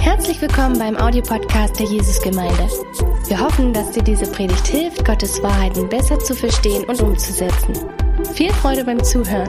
[0.00, 2.68] Herzlich willkommen beim Audiopodcast der Jesusgemeinde.
[3.26, 7.74] Wir hoffen, dass dir diese Predigt hilft, Gottes Wahrheiten besser zu verstehen und umzusetzen.
[8.34, 9.48] Viel Freude beim Zuhören.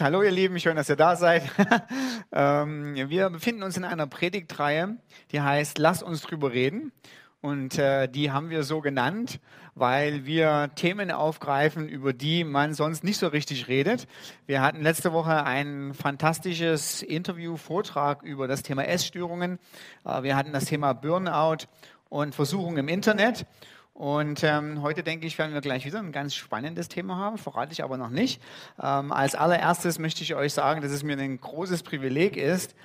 [0.00, 1.42] Hallo ihr Lieben, schön, dass ihr da seid.
[2.30, 4.98] Ähm, wir befinden uns in einer Predigtreihe,
[5.32, 6.92] die heißt Lass uns drüber reden.
[7.40, 9.38] Und äh, die haben wir so genannt,
[9.76, 14.08] weil wir Themen aufgreifen, über die man sonst nicht so richtig redet.
[14.46, 19.60] Wir hatten letzte Woche ein fantastisches Interview, Vortrag über das Thema Essstörungen.
[20.04, 21.66] Äh, wir hatten das Thema Burnout
[22.08, 23.46] und Versuchung im Internet.
[23.94, 27.72] Und ähm, heute denke ich, werden wir gleich wieder ein ganz spannendes Thema haben, verrate
[27.72, 28.40] ich aber noch nicht.
[28.80, 32.76] Ähm, als allererstes möchte ich euch sagen, dass es mir ein großes Privileg ist,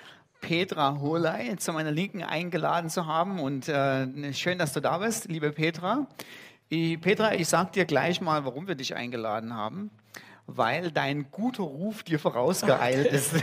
[0.43, 3.39] Petra Holey zu meiner Linken eingeladen zu haben.
[3.39, 6.05] Und äh, schön, dass du da bist, liebe Petra.
[6.67, 9.89] Ich, Petra, ich sage dir gleich mal, warum wir dich eingeladen haben.
[10.45, 13.35] Weil dein guter Ruf dir vorausgeeilt ist.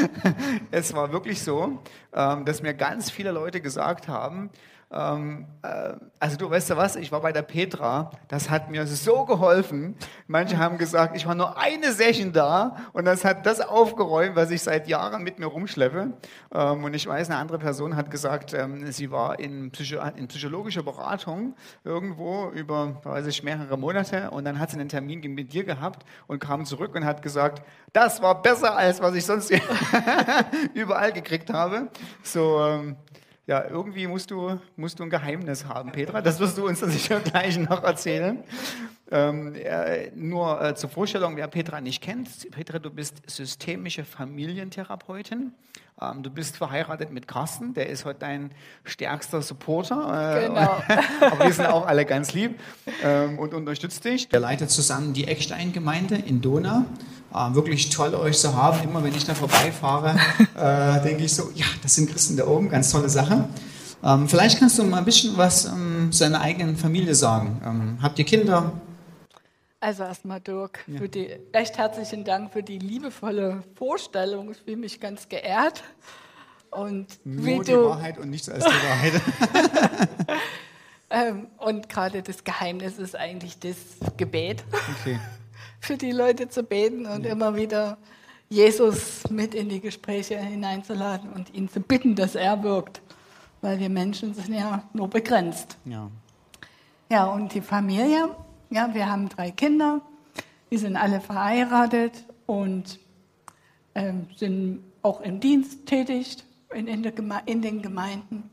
[0.70, 1.80] es war wirklich so,
[2.12, 4.50] ähm, dass mir ganz viele Leute gesagt haben,
[4.92, 8.86] ähm, äh, also du weißt ja was, ich war bei der Petra, das hat mir
[8.86, 9.96] so geholfen.
[10.26, 14.50] Manche haben gesagt, ich war nur eine Session da und das hat das aufgeräumt, was
[14.50, 16.12] ich seit Jahren mit mir rumschleppe.
[16.54, 20.28] Ähm, und ich weiß, eine andere Person hat gesagt, ähm, sie war in, Psycho in
[20.28, 21.54] psychologischer Beratung
[21.84, 26.04] irgendwo über, weiß ich, mehrere Monate und dann hat sie einen Termin mit dir gehabt
[26.26, 29.52] und kam zurück und hat gesagt, das war besser als was ich sonst
[30.74, 31.88] überall gekriegt habe.
[32.22, 32.96] So, ähm,
[33.46, 36.20] ja, irgendwie musst du, musst du ein Geheimnis haben, Petra.
[36.20, 38.42] Das wirst du uns sicher gleich noch erzählen.
[39.12, 42.50] Ähm, äh, nur äh, zur Vorstellung, wer Petra nicht kennt.
[42.50, 45.52] Petra, du bist systemische Familientherapeutin.
[46.00, 48.52] Ähm, du bist verheiratet mit Carsten, der ist heute dein
[48.84, 50.38] stärkster Supporter.
[50.38, 50.82] Äh, genau.
[51.30, 52.58] aber wir sind auch alle ganz lieb
[53.04, 54.30] ähm, und unterstützt dich.
[54.30, 56.86] Der leitet zusammen die Eckstein-Gemeinde in Donau.
[57.34, 58.82] Ähm, wirklich toll, euch zu haben.
[58.82, 60.16] Immer wenn ich da vorbeifahre,
[60.56, 63.46] äh, denke ich so, ja, das sind Christen da oben, ganz tolle Sache.
[64.02, 67.60] Ähm, vielleicht kannst du mal ein bisschen was ähm, zu deiner eigenen Familie sagen.
[67.62, 68.72] Ähm, habt ihr Kinder?
[69.82, 71.04] Also erstmal Dirk, ja.
[71.08, 74.52] die, recht herzlichen Dank für die liebevolle Vorstellung.
[74.52, 75.82] Ich fühle mich ganz geehrt.
[76.70, 79.20] Und Nur die du, Wahrheit und nichts als die Wahrheit.
[81.10, 83.76] ähm, und gerade das Geheimnis ist eigentlich das
[84.16, 84.62] Gebet.
[85.00, 85.18] Okay.
[85.80, 87.32] für die Leute zu beten und ja.
[87.32, 87.98] immer wieder
[88.48, 93.02] Jesus mit in die Gespräche hineinzuladen und ihn zu bitten, dass er wirkt.
[93.62, 95.76] Weil wir Menschen sind ja nur begrenzt.
[95.86, 96.08] Ja,
[97.10, 98.28] ja und die Familie
[98.72, 100.00] ja, wir haben drei Kinder,
[100.70, 102.98] die sind alle verheiratet und
[103.94, 106.38] ähm, sind auch im Dienst tätig
[106.74, 107.04] in, in,
[107.46, 108.50] in den Gemeinden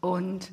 [0.00, 0.52] und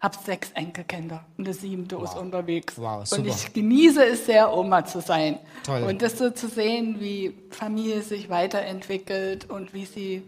[0.00, 2.04] habe sechs Enkelkinder und das siebte wow.
[2.04, 2.74] ist unterwegs.
[2.76, 5.38] Wow, und ich genieße es sehr, Oma zu sein.
[5.64, 5.84] Toll.
[5.84, 10.22] Und das so zu sehen, wie Familie sich weiterentwickelt und wie sie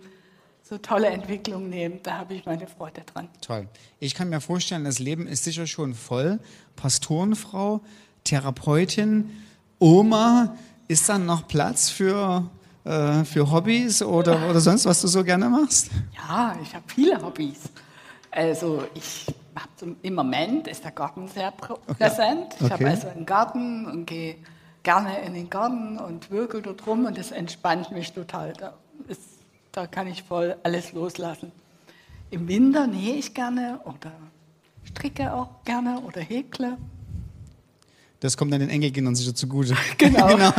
[0.69, 3.29] so tolle Entwicklungen nehmen, da habe ich meine Freude dran.
[3.41, 3.69] Toll.
[4.01, 6.41] Ich kann mir vorstellen, das Leben ist sicher schon voll.
[6.77, 7.81] Pastorenfrau,
[8.25, 9.31] Therapeutin,
[9.79, 12.51] Oma, ist dann noch Platz für,
[12.85, 15.91] äh, für Hobbys oder, oder sonst, was du so gerne machst?
[16.15, 17.71] Ja, ich habe viele Hobbys.
[18.31, 19.25] Also ich
[19.55, 22.55] habe im Moment ist der Garten sehr präsent.
[22.55, 22.65] Okay.
[22.67, 24.37] Ich habe also einen Garten und gehe
[24.83, 28.53] gerne in den Garten und wirke dort rum und das entspannt mich total.
[28.53, 28.75] Da,
[29.73, 31.53] da kann ich voll alles loslassen.
[32.31, 34.13] Im Winter nähe ich gerne oder
[34.85, 36.77] stricke auch gerne oder häkle.
[38.21, 39.77] Das kommt dann den Enkelkindern sicher zugute.
[39.99, 40.27] Genau.
[40.29, 40.53] genau.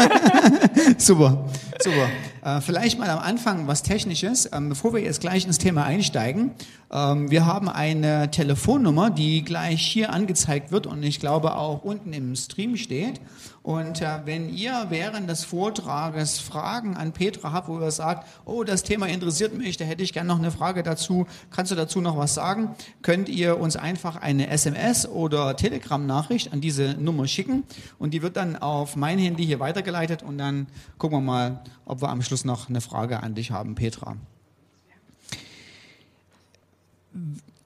[0.97, 1.45] super,
[1.81, 2.09] super.
[2.43, 6.51] Äh, vielleicht mal am Anfang was Technisches, ähm, bevor wir jetzt gleich ins Thema einsteigen.
[6.91, 12.13] Ähm, wir haben eine Telefonnummer, die gleich hier angezeigt wird und ich glaube auch unten
[12.13, 13.19] im Stream steht.
[13.61, 18.63] Und äh, wenn ihr während des Vortrages Fragen an Petra habt, wo ihr sagt, oh,
[18.63, 22.01] das Thema interessiert mich, da hätte ich gerne noch eine Frage dazu, kannst du dazu
[22.01, 27.63] noch was sagen, könnt ihr uns einfach eine SMS oder Telegram-Nachricht an diese Nummer schicken
[27.99, 32.01] und die wird dann auf mein Handy hier weitergeleitet und dann gucken wir mal, ob
[32.01, 34.15] wir am Schluss noch eine Frage an dich haben, Petra.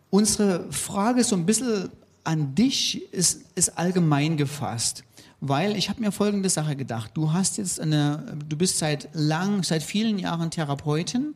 [0.10, 1.90] Unsere Frage so ein bisschen
[2.24, 5.04] an dich ist, ist allgemein gefasst
[5.46, 7.12] weil ich habe mir folgende Sache gedacht.
[7.16, 11.36] Du hast jetzt eine, du bist seit lang, seit vielen Jahren Therapeutin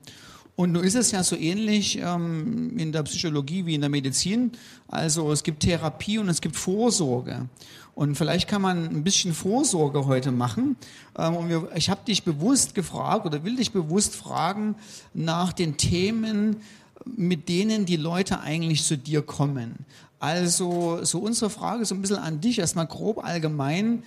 [0.56, 4.54] und nun ist es ja so ähnlich ähm, in der Psychologie wie in der Medizin.
[4.88, 7.50] Also es gibt Therapie und es gibt Vorsorge.
[7.98, 10.76] Und vielleicht kann man ein bisschen Vorsorge heute machen.
[11.18, 14.76] Ähm, und ich habe dich bewusst gefragt oder will dich bewusst fragen
[15.16, 16.58] nach den Themen,
[17.06, 19.78] mit denen die Leute eigentlich zu dir kommen.
[20.20, 24.04] Also so unsere Frage so ein bisschen an dich, erstmal grob allgemein.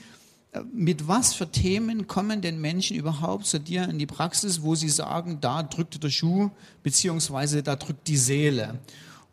[0.73, 4.89] mit was für Themen kommen denn Menschen überhaupt zu dir in die Praxis, wo sie
[4.89, 6.51] sagen, da drückt der Schuh,
[6.85, 8.79] beziehungsweise da drückt die Seele?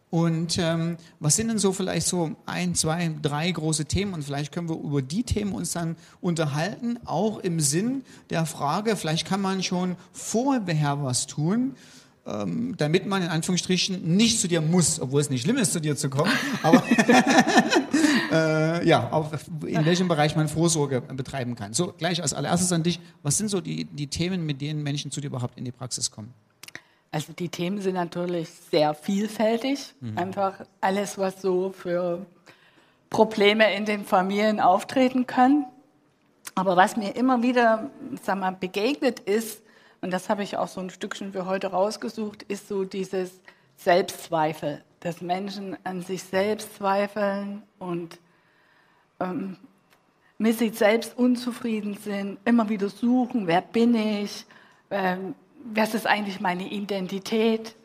[0.09, 4.13] Und ähm, was sind denn so vielleicht so ein, zwei, drei große Themen?
[4.13, 8.95] Und vielleicht können wir über die Themen uns dann unterhalten, auch im Sinn der Frage,
[8.95, 11.75] vielleicht kann man schon vorher was tun,
[12.25, 15.81] ähm, damit man in Anführungsstrichen nicht zu dir muss, obwohl es nicht schlimm ist, zu
[15.81, 16.31] dir zu kommen.
[16.63, 16.81] Aber
[18.31, 19.31] äh, ja, auf,
[19.65, 21.73] in welchem Bereich man Vorsorge betreiben kann.
[21.73, 23.01] So, gleich als allererstes an dich.
[23.23, 26.11] Was sind so die, die Themen, mit denen Menschen zu dir überhaupt in die Praxis
[26.11, 26.33] kommen?
[27.11, 29.93] Also die Themen sind natürlich sehr vielfältig.
[30.01, 30.17] Mhm.
[30.17, 32.25] Einfach alles, was so für
[33.09, 35.65] Probleme in den Familien auftreten können.
[36.55, 37.89] Aber was mir immer wieder
[38.23, 39.61] sag mal, begegnet ist,
[40.01, 43.39] und das habe ich auch so ein Stückchen für heute rausgesucht, ist so dieses
[43.77, 48.19] Selbstzweifel, dass Menschen an sich selbst zweifeln und
[49.19, 49.57] ähm,
[50.37, 54.45] mit sich selbst unzufrieden sind, immer wieder suchen, wer bin ich,
[54.91, 57.75] ähm, was ist eigentlich meine Identität?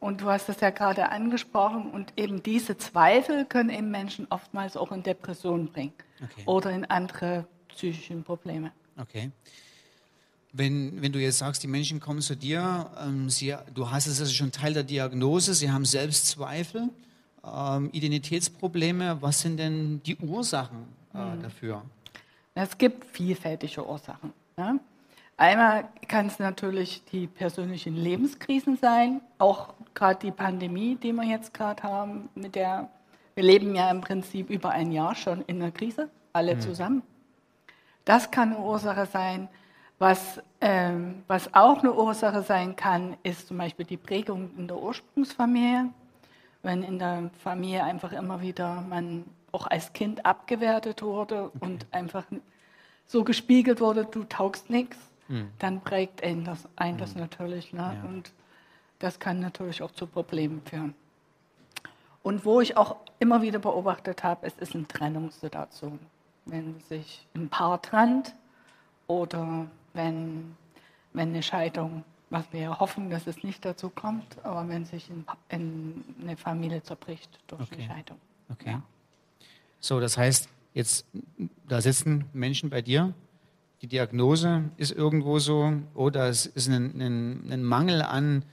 [0.00, 1.90] Und du hast das ja gerade angesprochen.
[1.90, 5.92] Und eben diese Zweifel können eben Menschen oftmals auch in Depressionen bringen
[6.22, 6.42] okay.
[6.46, 8.72] oder in andere psychische Probleme.
[8.98, 9.30] Okay.
[10.52, 14.20] Wenn, wenn du jetzt sagst, die Menschen kommen zu dir, ähm, sie, du hast es
[14.20, 16.88] also schon Teil der Diagnose, sie haben Selbstzweifel,
[17.44, 19.20] ähm, Identitätsprobleme.
[19.20, 21.42] Was sind denn die Ursachen äh, hm.
[21.42, 21.82] dafür?
[22.54, 24.32] Es gibt vielfältige Ursachen.
[24.58, 24.78] Ja?
[25.40, 31.54] Einmal kann es natürlich die persönlichen Lebenskrisen sein, auch gerade die Pandemie, die wir jetzt
[31.54, 32.90] gerade haben, mit der
[33.36, 36.60] wir leben ja im Prinzip über ein Jahr schon in der Krise, alle mhm.
[36.60, 37.02] zusammen.
[38.04, 39.48] Das kann eine Ursache sein.
[39.98, 44.76] Was, ähm, was auch eine Ursache sein kann, ist zum Beispiel die Prägung in der
[44.76, 45.88] Ursprungsfamilie.
[46.62, 51.58] Wenn in der Familie einfach immer wieder man auch als Kind abgewertet wurde okay.
[51.60, 52.26] und einfach
[53.06, 54.98] so gespiegelt wurde, du taugst nichts
[55.30, 55.48] hm.
[55.60, 57.20] dann prägt einen das, einen das hm.
[57.20, 57.72] natürlich.
[57.72, 57.80] Ne?
[58.02, 58.08] Ja.
[58.08, 58.32] Und
[58.98, 60.94] das kann natürlich auch zu Problemen führen.
[62.22, 65.98] Und wo ich auch immer wieder beobachtet habe, es ist eine Trennungssituation.
[66.44, 68.34] Wenn sich ein Paar trennt
[69.06, 70.56] oder wenn,
[71.12, 75.24] wenn eine Scheidung, was wir hoffen, dass es nicht dazu kommt, aber wenn sich in,
[75.48, 77.74] in eine Familie zerbricht durch okay.
[77.74, 78.18] eine Scheidung.
[78.50, 78.70] Okay.
[78.72, 78.82] Ja.
[79.78, 81.06] So, das heißt, jetzt,
[81.66, 83.14] da sitzen Menschen bei dir,
[83.82, 88.44] die Diagnose ist irgendwo so, oder es ist ein, ein, ein Mangel an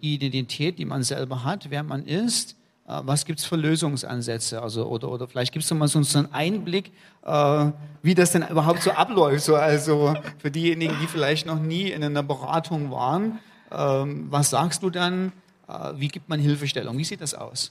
[0.00, 2.56] Identität, die man selber hat, wer man ist.
[2.88, 4.62] Äh, was gibt es für Lösungsansätze?
[4.62, 6.92] Also, oder, oder vielleicht gibt es mal so einen Einblick,
[7.24, 7.70] äh,
[8.02, 9.44] wie das denn überhaupt so abläuft.
[9.44, 13.38] So, also für diejenigen, die vielleicht noch nie in einer Beratung waren,
[13.70, 15.32] ähm, was sagst du dann?
[15.68, 16.96] Äh, wie gibt man Hilfestellung?
[16.96, 17.70] Wie sieht das aus?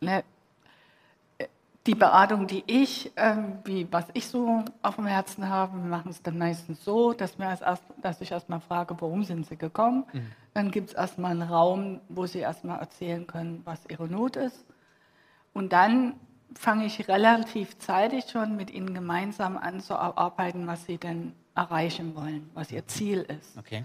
[0.00, 0.24] Ne,
[1.86, 6.10] die Beratung, die ich, ähm, wie, was ich so auf dem Herzen habe, wir machen
[6.10, 10.04] es dann meistens so, dass, wir erst, dass ich erstmal frage, warum sind sie gekommen.
[10.12, 10.32] Mhm.
[10.54, 14.64] Dann gibt es erstmal einen Raum, wo sie erstmal erzählen können, was ihre Not ist.
[15.52, 16.14] Und dann
[16.54, 22.14] fange ich relativ zeitig schon mit ihnen gemeinsam an zu arbeiten, was sie denn erreichen
[22.14, 23.58] wollen, was ihr Ziel ist.
[23.58, 23.84] Okay.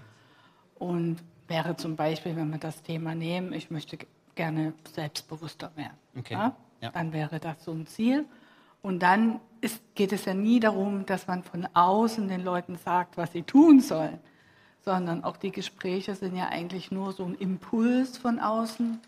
[0.78, 1.16] Und
[1.48, 3.98] wäre zum Beispiel, wenn wir das Thema nehmen, ich möchte
[4.34, 5.96] gerne selbstbewusster werden.
[6.16, 6.34] Okay.
[6.34, 6.54] Ja?
[6.80, 6.90] Ja.
[6.90, 8.24] Dann wäre das so ein Ziel.
[8.82, 13.16] Und dann ist, geht es ja nie darum, dass man von außen den Leuten sagt,
[13.16, 14.18] was sie tun sollen,
[14.84, 19.00] sondern auch die Gespräche sind ja eigentlich nur so ein Impuls von außen,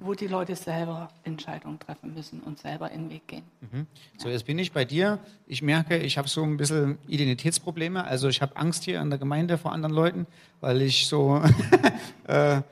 [0.00, 3.44] wo die Leute selber Entscheidungen treffen müssen und selber in den Weg gehen.
[3.60, 3.86] Mhm.
[4.18, 5.20] So, jetzt bin ich bei dir.
[5.46, 8.04] Ich merke, ich habe so ein bisschen Identitätsprobleme.
[8.04, 10.26] Also ich habe Angst hier an der Gemeinde vor anderen Leuten,
[10.60, 11.40] weil ich so
[12.24, 12.62] äh,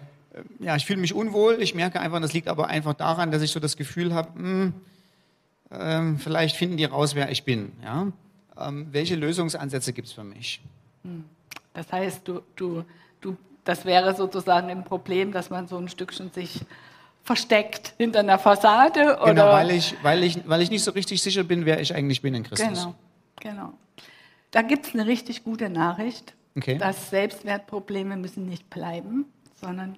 [0.59, 1.61] ja, ich fühle mich unwohl.
[1.61, 4.75] Ich merke einfach, das liegt aber einfach daran, dass ich so das Gefühl habe, hm,
[5.73, 7.73] ähm, vielleicht finden die raus, wer ich bin.
[7.83, 8.09] Ja?
[8.59, 10.61] Ähm, welche Lösungsansätze gibt es für mich?
[11.05, 11.25] Hm.
[11.75, 12.85] Das heißt, du, du,
[13.21, 16.61] du, das wäre sozusagen ein Problem, dass man so ein Stückchen sich
[17.23, 19.01] versteckt hinter einer Fassade?
[19.01, 19.35] Genau, oder?
[19.35, 22.23] Genau, weil ich, weil, ich, weil ich nicht so richtig sicher bin, wer ich eigentlich
[22.23, 22.69] bin in Christus.
[22.69, 22.95] Genau,
[23.41, 23.73] genau.
[24.51, 26.79] Da gibt es eine richtig gute Nachricht, okay.
[26.79, 29.97] dass Selbstwertprobleme müssen nicht bleiben, sondern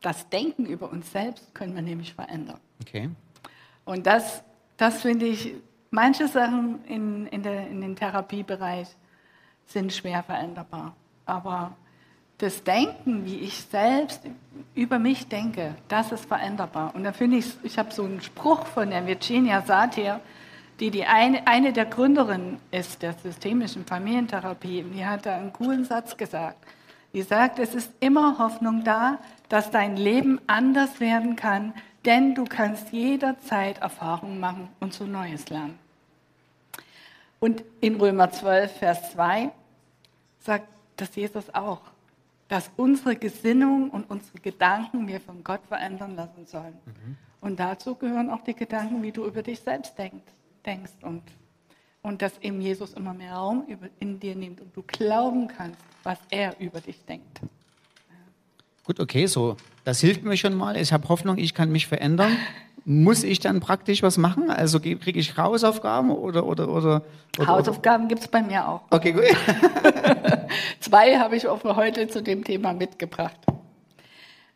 [0.00, 2.60] das Denken über uns selbst können wir nämlich verändern.
[2.80, 3.10] Okay.
[3.84, 4.42] Und das,
[4.76, 5.54] das finde ich,
[5.90, 8.88] manche Sachen in, in, der, in dem Therapiebereich
[9.66, 10.94] sind schwer veränderbar.
[11.26, 11.76] Aber
[12.38, 14.22] das Denken, wie ich selbst
[14.74, 16.94] über mich denke, das ist veränderbar.
[16.94, 20.20] Und da finde ich, ich habe so einen Spruch von der Virginia Satir,
[20.78, 24.84] die, die eine, eine der Gründerinnen ist der systemischen Familientherapie.
[24.84, 26.64] Und die hat da einen coolen Satz gesagt.
[27.12, 31.74] Die sagt, es ist immer Hoffnung da, dass dein Leben anders werden kann,
[32.04, 35.78] denn du kannst jederzeit Erfahrungen machen und so Neues lernen.
[37.40, 39.50] Und in Römer 12, Vers 2
[40.40, 41.80] sagt das Jesus auch,
[42.48, 46.78] dass unsere Gesinnung und unsere Gedanken wir von Gott verändern lassen sollen.
[46.86, 47.16] Mhm.
[47.40, 50.32] Und dazu gehören auch die Gedanken, wie du über dich selbst denkst,
[50.66, 51.22] denkst und,
[52.02, 53.66] und dass eben Jesus immer mehr Raum
[54.00, 57.40] in dir nimmt und du glauben kannst, was er über dich denkt.
[58.88, 59.58] Gut, okay, so.
[59.84, 60.74] Das hilft mir schon mal.
[60.78, 62.38] Ich habe Hoffnung, ich kann mich verändern.
[62.86, 64.50] Muss ich dann praktisch was machen?
[64.50, 67.02] Also kriege ich Hausaufgaben oder oder oder?
[67.38, 68.80] oder Hausaufgaben gibt es bei mir auch.
[68.88, 69.24] Okay, gut.
[70.80, 73.36] Zwei habe ich auch für heute zu dem Thema mitgebracht.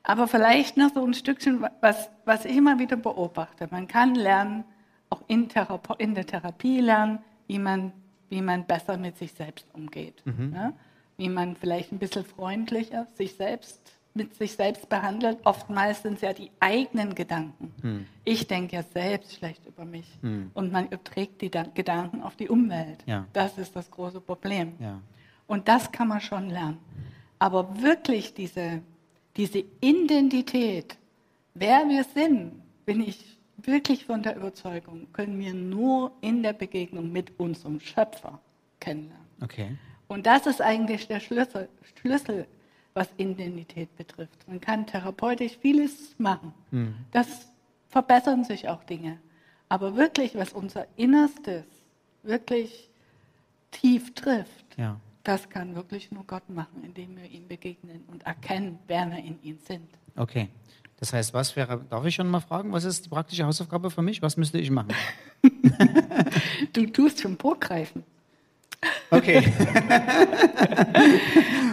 [0.02, 3.68] Aber vielleicht noch so ein Stückchen, was, was ich immer wieder beobachte.
[3.70, 4.64] Man kann lernen,
[5.10, 7.92] auch in, Therape in der Therapie lernen, wie man,
[8.30, 10.22] wie man besser mit sich selbst umgeht.
[10.24, 10.54] Mhm.
[10.56, 10.72] Ja?
[11.18, 16.20] Wie man vielleicht ein bisschen freundlicher sich selbst mit sich selbst behandelt, oftmals sind es
[16.20, 17.72] ja die eigenen Gedanken.
[17.80, 18.06] Hm.
[18.24, 20.50] Ich denke ja selbst schlecht über mich hm.
[20.54, 23.02] und man überträgt die Gedanken auf die Umwelt.
[23.06, 23.26] Ja.
[23.32, 24.74] Das ist das große Problem.
[24.78, 25.00] Ja.
[25.46, 26.78] Und das kann man schon lernen.
[27.38, 28.82] Aber wirklich diese,
[29.36, 30.96] diese Identität,
[31.54, 37.10] wer wir sind, bin ich wirklich von der Überzeugung, können wir nur in der Begegnung
[37.10, 38.40] mit unserem Schöpfer
[38.80, 39.26] kennenlernen.
[39.42, 39.76] Okay.
[40.08, 41.68] Und das ist eigentlich der Schlüssel,
[42.00, 42.46] Schlüssel
[42.94, 44.46] was Identität betrifft.
[44.46, 46.52] Man kann therapeutisch vieles machen.
[46.70, 46.94] Mhm.
[47.10, 47.48] Das
[47.88, 49.18] verbessern sich auch Dinge.
[49.68, 51.64] Aber wirklich, was unser Innerstes
[52.22, 52.90] wirklich
[53.70, 55.00] tief trifft, ja.
[55.24, 59.42] das kann wirklich nur Gott machen, indem wir ihm begegnen und erkennen, wer wir in
[59.42, 59.88] ihm sind.
[60.16, 60.48] Okay.
[61.02, 64.02] Das heißt, was wäre, darf ich schon mal fragen, was ist die praktische Hausaufgabe für
[64.02, 64.22] mich?
[64.22, 64.94] Was müsste ich machen?
[66.72, 68.04] du tust schon vorgreifen.
[69.12, 69.44] Okay.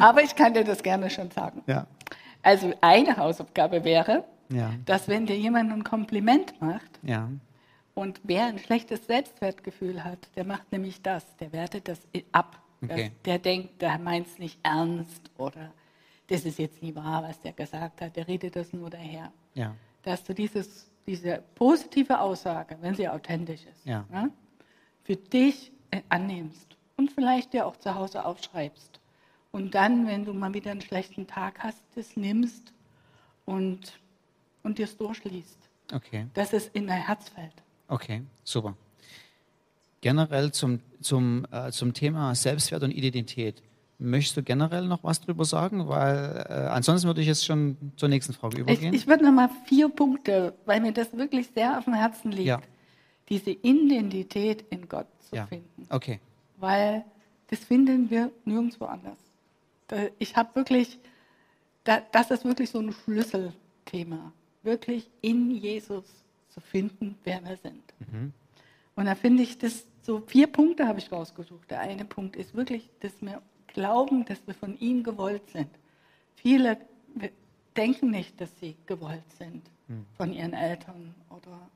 [0.02, 1.64] Aber ich kann dir das gerne schon sagen.
[1.68, 1.88] Ja.
[2.42, 4.74] Also eine Hausaufgabe wäre, ja.
[4.86, 7.30] dass wenn dir jemand ein Kompliment macht ja.
[7.96, 12.00] und wer ein schlechtes Selbstwertgefühl hat, der macht nämlich das, der wertet das
[12.32, 12.62] ab.
[12.82, 13.12] Okay.
[13.14, 15.72] Das, der denkt, der meint es nicht ernst oder
[16.28, 19.32] das ist jetzt nie wahr, was der gesagt hat, der redet das nur daher.
[19.54, 19.76] Ja.
[20.04, 24.06] Dass du dieses, diese positive Aussage, wenn sie authentisch ist, ja.
[24.10, 24.30] ne,
[25.04, 25.72] für dich
[26.08, 29.00] annimmst und vielleicht dir auch zu Hause aufschreibst.
[29.52, 32.74] Und dann, wenn du mal wieder einen schlechten Tag hast, das nimmst
[33.46, 34.00] und,
[34.64, 35.58] und dir es durchliest.
[35.94, 36.28] Okay.
[36.34, 37.54] Dass es in dein Herz fällt.
[37.88, 38.76] Okay, super.
[40.02, 43.64] Generell zum, zum, äh, zum Thema Selbstwert und Identität.
[43.98, 45.88] Möchtest du generell noch was drüber sagen?
[45.88, 48.94] Weil äh, ansonsten würde ich jetzt schon zur nächsten Frage übergehen.
[48.94, 52.32] Ich, ich würde noch mal vier Punkte, weil mir das wirklich sehr auf dem Herzen
[52.32, 52.48] liegt.
[52.48, 52.62] Ja.
[53.30, 55.48] Diese Identität in Gott zu ja.
[55.48, 55.88] finden.
[55.90, 56.20] Okay
[56.60, 57.06] weil
[57.48, 59.18] das finden wir nirgendwo anders.
[60.20, 61.00] Ich habe wirklich,
[61.84, 66.06] das ist wirklich so ein Schlüsselthema, wirklich in Jesus
[66.50, 67.84] zu finden, wer wir sind.
[68.00, 68.34] Mhm.
[68.96, 71.70] Und da finde ich das so vier Punkte habe ich rausgesucht.
[71.72, 75.70] Der eine Punkt ist wirklich, dass wir glauben, dass wir von ihm gewollt sind.
[76.36, 76.78] Viele
[77.76, 80.06] denken nicht, dass sie gewollt sind mhm.
[80.18, 81.70] von ihren Eltern oder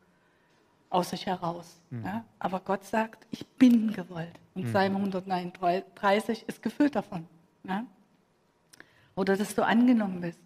[0.93, 1.79] aus sich heraus.
[1.89, 2.05] Mhm.
[2.05, 2.25] Ja?
[2.39, 4.39] Aber Gott sagt, ich bin gewollt.
[4.53, 4.69] Und mhm.
[4.69, 7.27] Psalm 139 ist gefüllt davon.
[7.63, 7.85] Ja?
[9.15, 10.43] Oder dass du angenommen bist.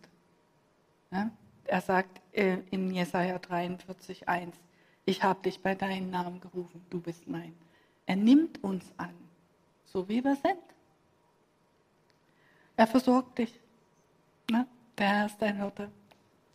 [1.11, 1.29] Ja?
[1.65, 4.55] Er sagt äh, in Jesaja 43, 1,
[5.05, 7.53] ich habe dich bei deinem Namen gerufen, du bist mein.
[8.05, 9.13] Er nimmt uns an,
[9.85, 10.57] so wie wir sind.
[12.77, 13.53] Er versorgt dich.
[14.49, 14.65] Ne?
[14.97, 15.91] Der Herr ist dein Hirte,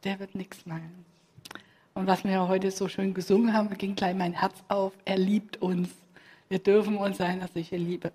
[0.05, 1.05] der wird nichts meinen.
[1.95, 4.93] Und was wir heute so schön gesungen haben, ging gleich mein Herz auf.
[5.05, 5.91] Er liebt uns.
[6.49, 8.13] Wir dürfen uns seiner sicher Liebe,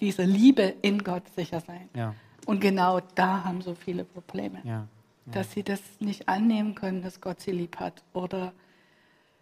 [0.00, 1.88] diese Liebe in Gott sicher sein.
[1.94, 2.14] Ja.
[2.44, 4.60] Und genau da haben so viele Probleme.
[4.64, 4.86] Ja.
[5.26, 8.02] Dass sie das nicht annehmen können, dass Gott sie lieb hat.
[8.12, 8.52] Oder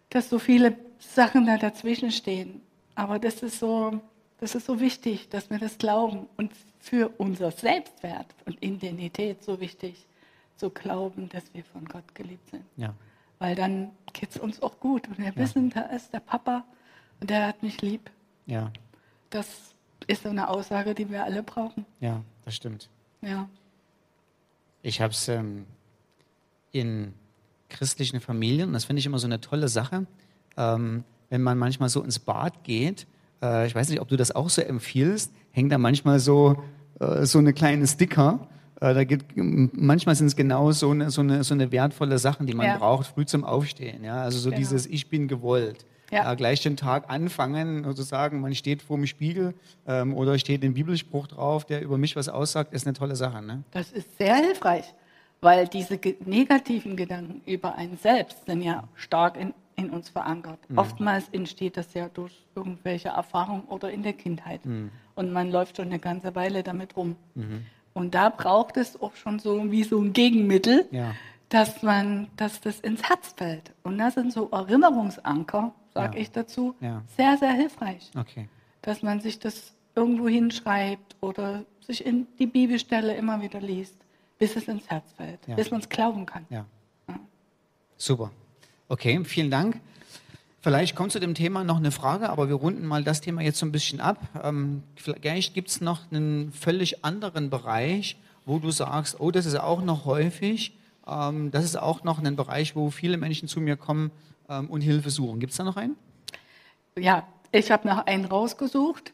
[0.09, 2.61] dass so viele Sachen da dazwischen stehen.
[2.95, 4.01] Aber das ist so,
[4.39, 6.27] das ist so wichtig, dass wir das glauben.
[6.37, 10.07] Und für unser Selbstwert und Identität so wichtig,
[10.55, 12.63] zu glauben, dass wir von Gott geliebt sind.
[12.77, 12.95] Ja
[13.39, 15.07] weil dann geht es uns auch gut.
[15.07, 15.35] Und wir ja.
[15.35, 16.63] wissen, da ist der Papa
[17.19, 18.09] und der hat mich lieb.
[18.45, 18.71] Ja.
[19.29, 19.75] Das
[20.07, 21.85] ist so eine Aussage, die wir alle brauchen.
[21.99, 22.89] Ja, das stimmt.
[23.21, 23.49] Ja.
[24.81, 25.65] Ich habe es ähm,
[26.71, 27.13] in
[27.69, 30.05] christlichen Familien, das finde ich immer so eine tolle Sache,
[30.57, 33.07] ähm, wenn man manchmal so ins Bad geht,
[33.41, 36.63] äh, ich weiß nicht, ob du das auch so empfiehlst, hängt da manchmal so,
[36.99, 38.47] äh, so eine kleine Sticker
[38.79, 42.53] da geht, manchmal sind es genau so eine, so, eine, so eine wertvolle Sachen, die
[42.53, 42.77] man ja.
[42.77, 44.03] braucht, früh zum Aufstehen.
[44.03, 44.21] Ja?
[44.21, 44.59] Also so genau.
[44.59, 45.85] dieses Ich bin gewollt.
[46.11, 46.23] Ja.
[46.23, 46.33] ja.
[46.35, 49.55] gleich den Tag anfangen, sozusagen, man steht vor dem Spiegel
[49.87, 53.41] ähm, oder steht ein Bibelspruch drauf, der über mich was aussagt, ist eine tolle Sache.
[53.41, 53.63] Ne?
[53.71, 54.93] Das ist sehr hilfreich,
[55.41, 60.59] weil diese ge negativen Gedanken über einen selbst sind ja stark in, in uns verankert.
[60.67, 60.77] Mhm.
[60.77, 64.63] Oftmals entsteht das ja durch irgendwelche Erfahrungen oder in der Kindheit.
[64.63, 64.91] Mhm.
[65.15, 67.15] Und man läuft schon eine ganze Weile damit rum.
[67.33, 67.65] Mhm.
[67.95, 71.15] Und da braucht es auch schon so wie so ein Gegenmittel, ja.
[71.47, 73.71] dass man, dass das ins Herz fällt.
[73.83, 76.21] Und das sind so Erinnerungsanker, sage ja.
[76.21, 77.01] ich dazu, ja.
[77.15, 78.11] sehr, sehr hilfreich.
[78.13, 78.49] Okay.
[78.81, 83.95] Dass man sich das irgendwo hinschreibt oder sich in die Bibelstelle immer wieder liest,
[84.37, 86.45] bis es ins Herz fällt, bis man es glauben kann.
[87.95, 88.29] Super.
[88.89, 89.79] Okay, vielen Dank.
[90.65, 93.59] Vielleicht kommt zu dem Thema noch eine Frage, aber wir runden mal das Thema jetzt
[93.59, 94.17] so ein bisschen ab.
[94.43, 98.17] Ähm, vielleicht gibt es noch einen völlig anderen Bereich,
[98.47, 102.35] wo du sagst, oh, das ist auch noch häufig, ähm, das ist auch noch ein
[102.35, 104.09] Bereich, wo viele Menschen zu mir kommen
[104.49, 105.39] ähm, und Hilfe suchen.
[105.39, 105.95] Gibt es da noch einen?
[106.97, 109.13] Ja, ich habe noch einen rausgesucht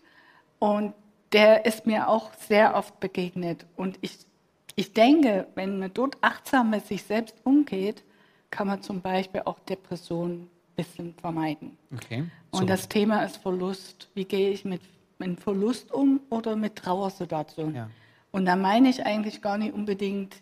[0.58, 0.93] und
[1.34, 3.65] der ist mir auch sehr oft begegnet.
[3.75, 4.20] Und ich,
[4.77, 8.05] ich denke, wenn man dort achtsam mit sich selbst umgeht,
[8.51, 11.78] kann man zum Beispiel auch Depressionen bisschen vermeiden.
[11.94, 12.25] Okay.
[12.51, 14.10] Und das Thema ist Verlust.
[14.13, 14.82] Wie gehe ich mit,
[15.20, 17.75] mit Verlust um oder mit Trauersituationen?
[17.75, 17.90] Ja.
[18.32, 20.36] Und da meine ich eigentlich gar nicht unbedingt,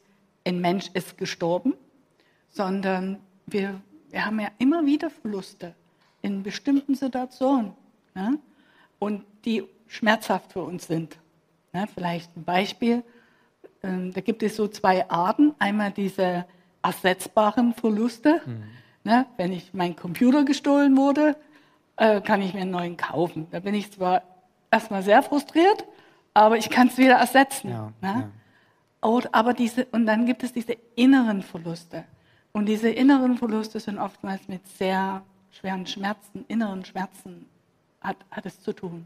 [0.46, 1.74] ein Mensch ist gestorben,
[2.50, 5.76] sondern wir, wir haben ja immer wieder Verluste
[6.22, 7.74] in bestimmten Situationen
[8.16, 8.40] ne?
[9.00, 11.18] und die schmerzhaft für uns sind.
[11.74, 11.86] Ne?
[11.94, 13.04] Vielleicht ein Beispiel,
[13.84, 15.54] ähm, da gibt es so zwei Arten.
[15.60, 16.46] Einmal diese
[16.82, 18.42] ersetzbaren Verluste.
[18.46, 18.64] Mhm.
[19.04, 19.26] Ne?
[19.38, 21.36] Wenn ich mein Computer gestohlen wurde,
[21.96, 23.48] äh, kann ich mir einen neuen kaufen.
[23.52, 24.24] Da bin ich zwar
[24.72, 25.86] erstmal sehr frustriert,
[26.34, 27.70] aber ich kann es wieder ersetzen.
[27.70, 28.32] Ja, ne?
[29.02, 29.10] ja.
[29.10, 32.04] Und, aber diese, und dann gibt es diese inneren Verluste.
[32.52, 37.46] Und diese inneren Verluste sind oftmals mit sehr schweren Schmerzen, inneren Schmerzen
[38.02, 39.06] hat, hat es zu tun.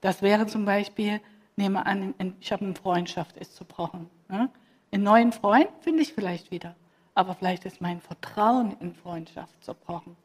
[0.00, 1.20] Das wäre zum Beispiel,
[1.56, 4.10] nehme an, ich habe eine Freundschaft, ist zerbrochen.
[4.28, 4.48] Ne?
[4.90, 6.74] Einen neuen Freund finde ich vielleicht wieder
[7.14, 10.16] aber vielleicht ist mein Vertrauen in Freundschaft zerbrochen.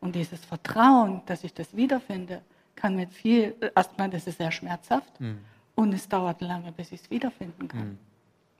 [0.00, 2.42] Und dieses Vertrauen, dass ich das wiederfinde,
[2.74, 5.38] kann mit viel, erstmal, das ist sehr schmerzhaft mhm.
[5.74, 7.88] und es dauert lange, bis ich es wiederfinden kann.
[7.88, 7.98] Mhm.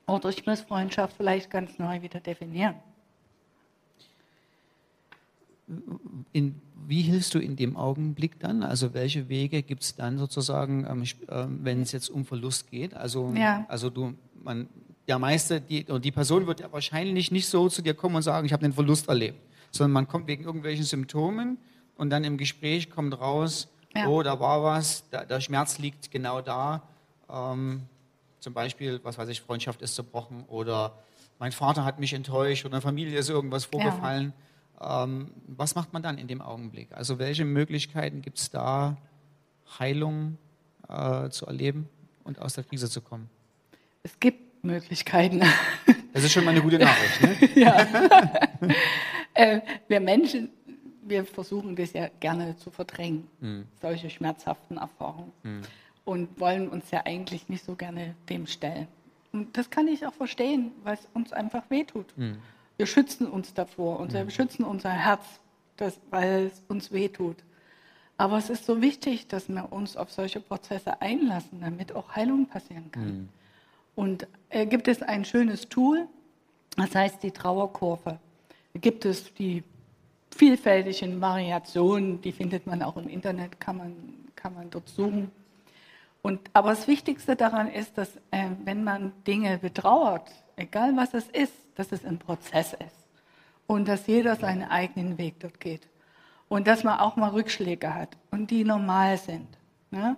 [0.07, 2.77] Oder ich muss Freundschaft vielleicht ganz neu wieder definieren.
[6.33, 8.62] In, wie hilfst du in dem Augenblick dann?
[8.62, 12.94] Also welche Wege gibt es dann sozusagen, ähm, äh, wenn es jetzt um Verlust geht?
[12.94, 13.64] Also, ja.
[13.68, 14.68] also du, man,
[15.07, 18.47] der Meister, die, die Person wird ja wahrscheinlich nicht so zu dir kommen und sagen,
[18.47, 19.38] ich habe den Verlust erlebt,
[19.71, 21.59] sondern man kommt wegen irgendwelchen Symptomen
[21.97, 24.09] und dann im Gespräch kommt raus, ja.
[24.09, 26.83] oh, da war was, da, der Schmerz liegt genau da.
[27.31, 27.83] Ähm,
[28.40, 30.99] zum Beispiel, was weiß ich, Freundschaft ist zerbrochen oder
[31.38, 34.33] mein Vater hat mich enttäuscht oder Familie ist irgendwas vorgefallen.
[34.81, 35.05] Ja.
[35.05, 36.88] Ähm, was macht man dann in dem Augenblick?
[36.93, 38.97] Also welche Möglichkeiten gibt es da,
[39.79, 40.37] Heilung
[40.88, 41.88] äh, zu erleben
[42.23, 43.31] und aus der Krise zu kommen?
[44.03, 45.42] Es gibt Möglichkeiten.
[46.12, 47.22] Das ist schon mal eine gute Nachricht.
[47.22, 47.50] Ne?
[47.61, 47.87] ja.
[49.35, 50.50] äh, wir Menschen,
[51.03, 53.66] wir versuchen das ja gerne zu verdrängen, mhm.
[53.81, 55.33] solche schmerzhaften Erfahrungen.
[55.42, 55.62] Mhm.
[56.05, 58.88] Und wollen uns ja eigentlich nicht so gerne dem stellen.
[59.33, 62.07] Und das kann ich auch verstehen, weil es uns einfach wehtut.
[62.16, 62.38] Mhm.
[62.77, 64.31] Wir schützen uns davor und wir hm.
[64.31, 65.24] schützen unser Herz,
[65.77, 67.37] das, weil es uns wehtut.
[68.16, 72.46] Aber es ist so wichtig, dass wir uns auf solche Prozesse einlassen, damit auch Heilung
[72.46, 73.29] passieren kann.
[73.94, 76.09] Und äh, gibt es ein schönes Tool,
[76.76, 78.18] das heißt die Trauerkurve.
[78.74, 79.62] Gibt es die
[80.35, 83.94] vielfältigen Variationen, die findet man auch im Internet, kann man,
[84.35, 85.30] kann man dort suchen.
[86.22, 91.28] Und, aber das Wichtigste daran ist, dass äh, wenn man Dinge betrauert, egal was es
[91.28, 93.04] ist, dass es ein Prozess ist
[93.66, 95.88] und dass jeder seinen eigenen Weg dort geht.
[96.48, 99.48] Und dass man auch mal Rückschläge hat und die normal sind.
[99.90, 100.16] Ne?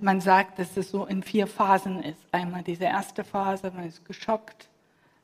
[0.00, 2.20] Man sagt, dass es so in vier Phasen ist.
[2.32, 4.68] Einmal diese erste Phase, man ist geschockt,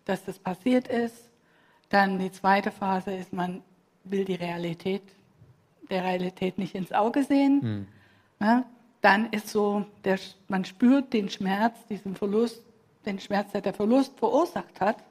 [0.05, 1.29] dass das passiert ist.
[1.88, 3.62] Dann die zweite Phase ist, man
[4.05, 5.03] will die Realität,
[5.90, 7.61] der Realität nicht ins Auge sehen.
[7.61, 7.87] Mhm.
[8.40, 8.64] Ja,
[9.01, 12.62] dann ist so, der, man spürt den Schmerz, diesen Verlust,
[13.05, 15.03] den Schmerz, der der Verlust verursacht hat.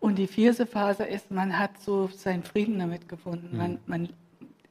[0.00, 3.52] Und die vierte Phase ist, man hat so seinen Frieden damit gefunden.
[3.52, 3.58] Mhm.
[3.58, 4.08] Man, man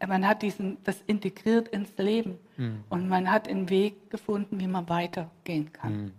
[0.06, 2.84] man hat diesen, das integriert ins Leben mhm.
[2.90, 5.98] und man hat einen Weg gefunden, wie man weitergehen kann.
[5.98, 6.12] Mhm.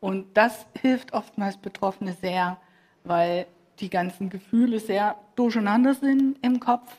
[0.00, 2.58] Und das hilft oftmals Betroffene sehr,
[3.04, 3.46] weil
[3.78, 6.96] die ganzen Gefühle sehr durcheinander sind im Kopf.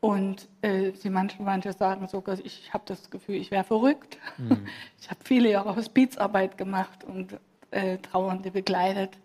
[0.00, 4.18] Und äh, sie manche, manche sagen sogar, ich habe das Gefühl, ich wäre verrückt.
[4.36, 4.66] Mhm.
[5.00, 7.38] Ich habe viele Jahre Hospizarbeit gemacht und
[7.70, 9.18] äh, Trauernde begleitet.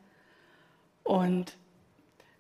[1.04, 1.58] Und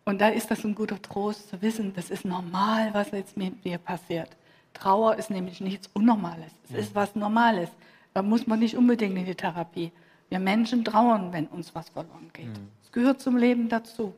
[0.09, 3.63] und da ist das ein guter Trost zu wissen, das ist normal, was jetzt mit
[3.63, 4.29] mir passiert.
[4.73, 6.51] Trauer ist nämlich nichts Unnormales.
[6.67, 7.69] Es ist was Normales.
[8.15, 9.91] Da muss man nicht unbedingt in die Therapie.
[10.29, 12.49] Wir Menschen trauern, wenn uns was verloren geht.
[12.83, 14.15] Es gehört zum Leben dazu.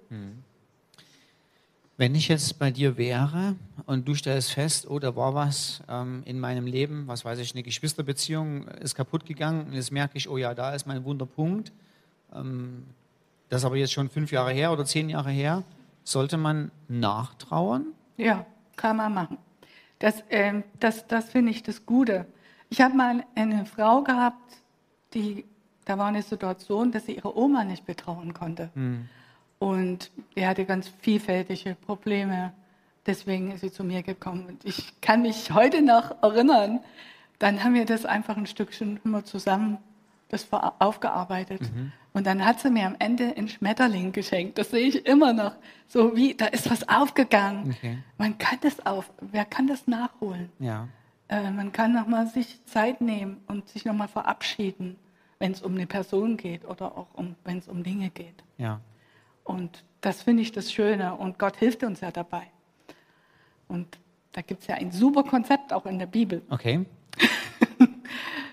[1.97, 6.23] Wenn ich jetzt bei dir wäre und du stellst fest, oh, da war was ähm,
[6.25, 10.29] in meinem Leben, was weiß ich, eine Geschwisterbeziehung ist kaputt gegangen und jetzt merke ich,
[10.29, 11.73] oh ja, da ist mein Wunderpunkt.
[12.33, 12.85] Ähm,
[13.49, 15.63] das ist aber jetzt schon fünf Jahre her oder zehn Jahre her.
[16.03, 17.87] Sollte man nachtrauern?
[18.17, 19.37] Ja, kann man machen.
[19.99, 22.25] Das, äh, das, das finde ich das Gute.
[22.69, 24.57] Ich habe mal eine Frau gehabt,
[25.13, 25.45] die,
[25.85, 28.69] da war eine Situation, dass sie ihre Oma nicht betrauen konnte.
[28.73, 29.09] Mhm.
[29.59, 32.53] Und die hatte ganz vielfältige Probleme.
[33.05, 34.45] Deswegen ist sie zu mir gekommen.
[34.47, 36.79] Und ich kann mich heute noch erinnern,
[37.37, 39.77] dann haben wir das einfach ein Stückchen immer zusammen
[40.31, 41.61] das aufgearbeitet.
[41.61, 41.91] Mhm.
[42.13, 44.57] Und dann hat sie mir am Ende einen Schmetterling geschenkt.
[44.57, 45.55] Das sehe ich immer noch.
[45.87, 47.75] So wie, da ist was aufgegangen.
[47.77, 47.97] Okay.
[48.17, 50.49] Man kann das auf, wer kann das nachholen?
[50.59, 50.87] Ja.
[51.29, 54.97] Äh, man kann nochmal sich Zeit nehmen und sich nochmal verabschieden,
[55.39, 58.43] wenn es um eine Person geht oder auch um, wenn es um Dinge geht.
[58.57, 58.81] Ja.
[59.43, 61.15] Und das finde ich das Schöne.
[61.15, 62.47] Und Gott hilft uns ja dabei.
[63.67, 63.99] Und
[64.33, 66.41] da gibt es ja ein super Konzept auch in der Bibel.
[66.49, 66.85] Okay.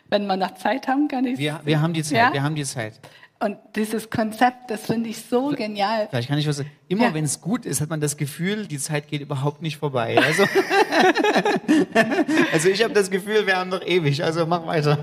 [0.09, 2.33] Wenn wir noch Zeit haben, kann ich wir, wir haben die Zeit, ja?
[2.33, 3.01] wir haben die Zeit.
[3.41, 6.09] Und dieses Konzept, das finde ich so genial.
[6.11, 6.73] Vielleicht kann ich was sagen.
[6.89, 7.15] Immer ja.
[7.15, 10.19] wenn es gut ist, hat man das Gefühl, die Zeit geht überhaupt nicht vorbei.
[10.19, 10.43] Also,
[12.53, 14.25] also ich habe das Gefühl, wir haben noch ewig.
[14.25, 14.99] Also mach weiter.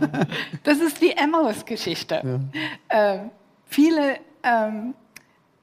[0.64, 2.42] Das ist die Emmaus-Geschichte.
[2.92, 3.00] Ja.
[3.14, 3.30] Ähm,
[3.68, 4.96] viele ähm,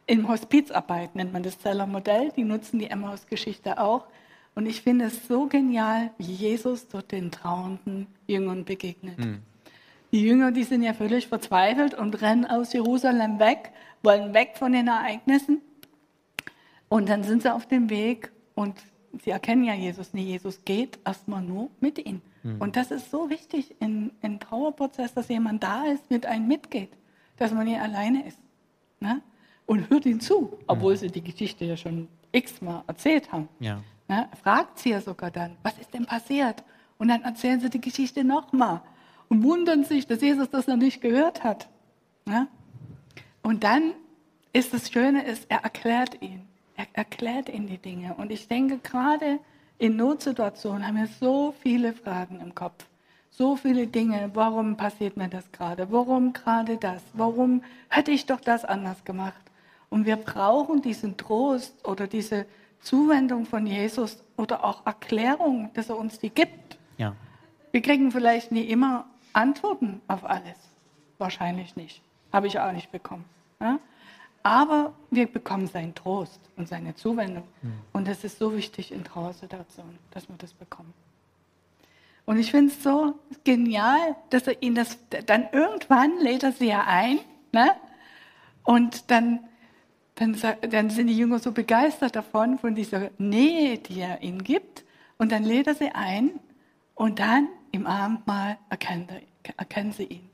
[0.07, 4.07] im Hospizarbeit nennt man das Zeller-Modell, die nutzen die Emmaus-Geschichte auch.
[4.55, 9.19] Und ich finde es so genial, wie Jesus dort den trauernden Jüngern begegnet.
[9.19, 9.43] Mhm.
[10.13, 14.73] Die Jünger, die sind ja völlig verzweifelt und rennen aus Jerusalem weg, wollen weg von
[14.73, 15.63] den Ereignissen.
[16.89, 18.75] Und dann sind sie auf dem Weg und
[19.25, 20.27] sie erkennen ja Jesus nicht.
[20.27, 22.21] Jesus geht erstmal nur mit ihnen.
[22.43, 22.61] Mhm.
[22.61, 26.91] Und das ist so wichtig im, im Trauerprozess, dass jemand da ist, mit einem mitgeht,
[27.39, 28.39] dass man nicht alleine ist.
[29.01, 29.23] Ne?
[29.67, 30.99] und hört ihn zu, obwohl mhm.
[30.99, 33.49] sie die Geschichte ja schon x-mal erzählt haben.
[33.61, 33.83] Ja.
[34.13, 36.63] Ja, fragt sie ja sogar dann, was ist denn passiert?
[36.99, 38.83] Und dann erzählen sie die Geschichte nochmal
[39.31, 41.71] und wundern sich, dass Jesus das noch nicht gehört hat.
[42.29, 42.47] Ja?
[43.43, 43.95] Und dann
[44.53, 46.47] ist das Schöne, ist, er erklärt ihn.
[46.77, 48.15] Er erklärt ihnen die Dinge.
[48.17, 49.39] Und ich denke, gerade
[49.79, 52.85] in Notsituationen haben wir so viele Fragen im Kopf.
[53.31, 54.31] So viele Dinge.
[54.35, 55.91] Warum passiert mir das gerade?
[55.91, 57.03] Warum gerade das?
[57.15, 59.41] Warum hätte ich doch das anders gemacht?
[59.89, 62.45] Und wir brauchen diesen Trost oder diese
[62.83, 66.79] Zuwendung von Jesus oder auch Erklärung, dass er uns die gibt.
[66.99, 67.15] Ja.
[67.71, 70.57] Wir kriegen vielleicht nie immer Antworten auf alles.
[71.19, 72.03] Wahrscheinlich nicht.
[72.33, 73.25] Habe ich auch nicht bekommen.
[73.61, 73.79] Ja?
[74.43, 77.45] Aber wir bekommen seinen Trost und seine Zuwendung.
[77.63, 77.73] Mhm.
[77.93, 80.93] Und das ist so wichtig in Trauersituationen, dass wir das bekommen.
[82.25, 83.15] Und ich finde es so
[83.45, 87.19] genial, dass er ihn das, dann irgendwann lädt er sie ja ein,
[87.53, 87.73] ne?
[88.65, 89.41] Und dann
[90.15, 90.37] dann,
[90.71, 94.85] dann sind die Jünger so begeistert davon, von dieser Nähe, die er ihnen gibt.
[95.19, 96.31] Und dann lädt er sie ein
[96.95, 99.09] und dann im Abendmahl erkennen,
[99.57, 100.31] erkennen sie ihn.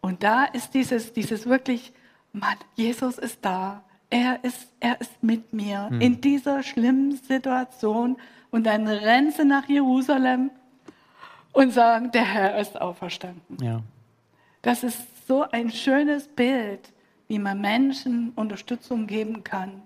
[0.00, 1.92] Und da ist dieses, dieses wirklich,
[2.32, 3.82] Mann, Jesus ist da.
[4.10, 6.00] Er ist, er ist mit mir hm.
[6.00, 8.16] in dieser schlimmen Situation.
[8.50, 10.50] Und dann rennen sie nach Jerusalem
[11.52, 13.56] und sagen, der Herr ist auferstanden.
[13.60, 13.80] Ja.
[14.62, 16.92] Das ist so ein schönes Bild
[17.28, 19.82] wie man Menschen Unterstützung geben kann,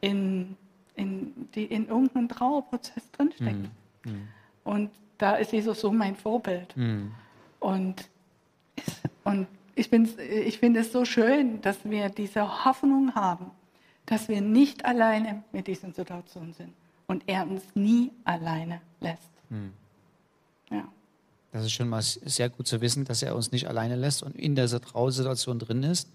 [0.00, 0.56] in,
[0.96, 3.70] in, die in irgendeinem Trauerprozess drinstecken.
[4.04, 4.28] Mm, mm.
[4.64, 6.76] Und da ist Jesus so mein Vorbild.
[6.76, 7.08] Mm.
[7.60, 8.08] Und,
[9.24, 13.50] und ich, ich finde es so schön, dass wir diese Hoffnung haben,
[14.06, 16.74] dass wir nicht alleine mit diesen Situationen sind
[17.06, 19.30] und er uns nie alleine lässt.
[19.48, 19.68] Mm.
[20.70, 20.86] Ja.
[21.52, 24.36] Das ist schon mal sehr gut zu wissen, dass er uns nicht alleine lässt und
[24.36, 26.10] in dieser Trauersituation drin ist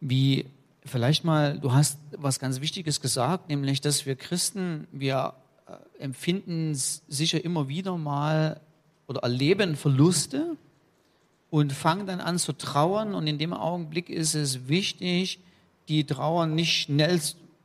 [0.00, 0.46] wie
[0.84, 5.34] vielleicht mal, du hast was ganz Wichtiges gesagt, nämlich, dass wir Christen, wir
[5.66, 8.60] äh, empfinden sicher immer wieder mal
[9.06, 10.56] oder erleben Verluste
[11.50, 15.40] und fangen dann an zu trauern und in dem Augenblick ist es wichtig,
[15.88, 17.20] die Trauer nicht schnell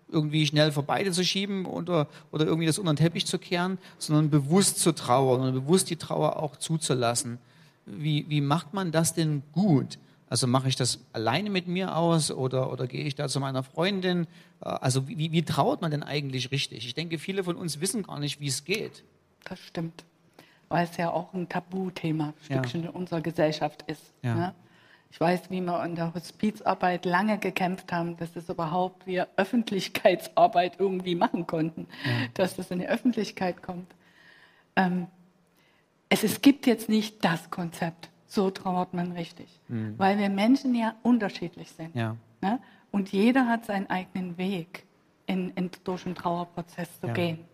[0.10, 4.91] irgendwie schnell vorbeizuschieben oder, oder irgendwie das unter den Teppich zu kehren, sondern bewusst zu
[4.93, 7.39] trauern und bewusst die Trauer auch zuzulassen.
[7.86, 9.98] Wie, wie macht man das denn gut?
[10.34, 13.62] Also mache ich das alleine mit mir aus oder, oder gehe ich da zu meiner
[13.62, 14.26] Freundin?
[14.65, 16.88] Äh, also wie, wie traut man denn eigentlich richtig?
[16.88, 19.04] Ich denke, viele von uns wissen gar nicht, wie es geht.
[19.43, 20.04] Das stimmt,
[20.69, 22.89] weil es ja auch ein Tabuthema Stückchen ja.
[22.89, 24.12] in unserer Gesellschaft ist.
[24.24, 24.34] Ja.
[24.34, 24.56] Ne?
[25.12, 30.80] Ich weiß, wie wir in der Hospizarbeit lange gekämpft haben, dass das überhaupt wir Öffentlichkeitsarbeit
[30.80, 32.12] irgendwie machen konnten, ja.
[32.34, 33.93] dass das in die Öffentlichkeit kommt.
[34.78, 35.06] Ähm,
[36.10, 39.48] es, es gibt jetzt nicht das Konzept so trauert man richtig.
[39.67, 39.96] Mhm.
[39.98, 41.96] Weil wir Menschen ja unterschiedlich sind.
[41.96, 42.15] Ja.
[42.41, 42.60] Ne?
[42.91, 44.86] Und jeder hat seinen eigenen Weg.
[45.26, 47.13] in, in, durch einen Trauerprozess zu ja.
[47.13, 47.46] gehen.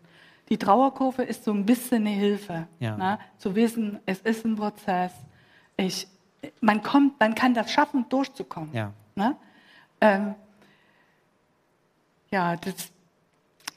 [0.49, 2.97] Die Trauerkurve ist so ein bisschen eine Hilfe, ja.
[2.97, 3.19] ne?
[3.37, 5.13] zu wissen, es ist ein Prozess.
[5.77, 6.07] Ich,
[6.59, 8.73] man, kommt, man kann das schaffen, durchzukommen.
[8.73, 9.35] Ja, ne?
[10.01, 10.35] ähm,
[12.31, 12.91] ja das,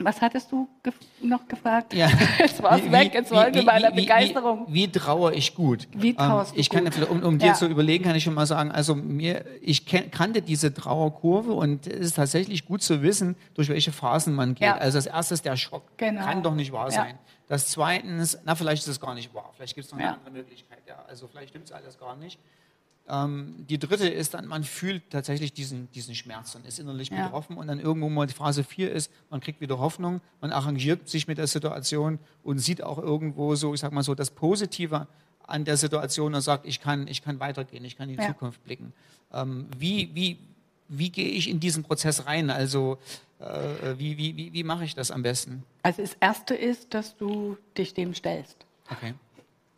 [0.04, 1.94] was hattest du gef noch gefragt?
[1.94, 2.08] Ja.
[2.38, 4.66] Jetzt war es weg, jetzt wollen wir bei der Begeisterung.
[4.68, 5.88] Wie, wie, wie trauere ich gut?
[5.92, 7.08] Wie trauerst ähm, ich kann, gut?
[7.08, 7.54] Um, um dir ja.
[7.54, 12.06] zu überlegen, kann ich schon mal sagen, also mir, ich kannte diese Trauerkurve und es
[12.06, 14.62] ist tatsächlich gut zu wissen, durch welche Phasen man geht.
[14.62, 14.76] Ja.
[14.76, 15.84] Also das erste ist der Schock.
[15.96, 16.22] Genau.
[16.22, 17.18] Kann doch nicht wahr sein.
[17.48, 19.50] Das zweitens, na vielleicht ist es gar nicht wahr.
[19.54, 20.78] Vielleicht gibt es noch eine andere Möglichkeit.
[21.08, 22.38] Also vielleicht stimmt es alles gar nicht.
[23.08, 27.24] Ähm, die dritte ist dann, man fühlt tatsächlich diesen, diesen Schmerz und ist innerlich ja.
[27.24, 27.56] betroffen.
[27.56, 31.26] Und dann irgendwo mal die Phase 4 ist, man kriegt wieder Hoffnung, man arrangiert sich
[31.26, 35.06] mit der Situation und sieht auch irgendwo so, ich sag mal so, das Positive
[35.46, 38.28] an der Situation und sagt, ich kann, ich kann weitergehen, ich kann in die ja.
[38.28, 38.92] Zukunft blicken.
[39.32, 40.38] Ähm, wie, wie,
[40.88, 42.50] wie gehe ich in diesen Prozess rein?
[42.50, 42.98] Also
[43.40, 45.64] äh, wie, wie, wie, wie mache ich das am besten?
[45.82, 48.56] Also das Erste ist, dass du dich dem stellst.
[48.90, 49.14] Okay.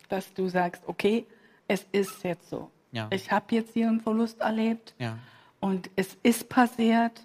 [0.09, 1.25] Dass du sagst, okay,
[1.67, 2.69] es ist jetzt so.
[2.95, 3.07] Ja.
[3.11, 5.17] Ich habe jetzt hier einen Verlust erlebt ja.
[5.59, 7.21] und es ist passiert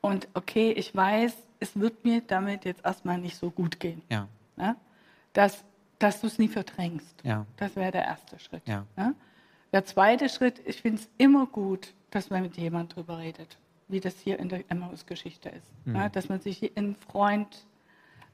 [0.00, 4.00] und okay, ich weiß, es wird mir damit jetzt erstmal nicht so gut gehen.
[4.08, 4.28] Ja.
[4.56, 4.76] ja?
[5.32, 5.64] Dass,
[5.98, 7.16] dass du es nie verdrängst.
[7.24, 7.46] Ja.
[7.56, 8.62] Das wäre der erste Schritt.
[8.66, 8.86] Ja.
[8.96, 9.12] ja?
[9.72, 13.98] Der zweite Schritt, ich finde es immer gut, dass man mit jemandem drüber redet, wie
[13.98, 15.72] das hier in der Emmaus-Geschichte ist.
[15.84, 15.96] Mhm.
[15.96, 16.08] Ja?
[16.08, 17.66] Dass man sich einen Freund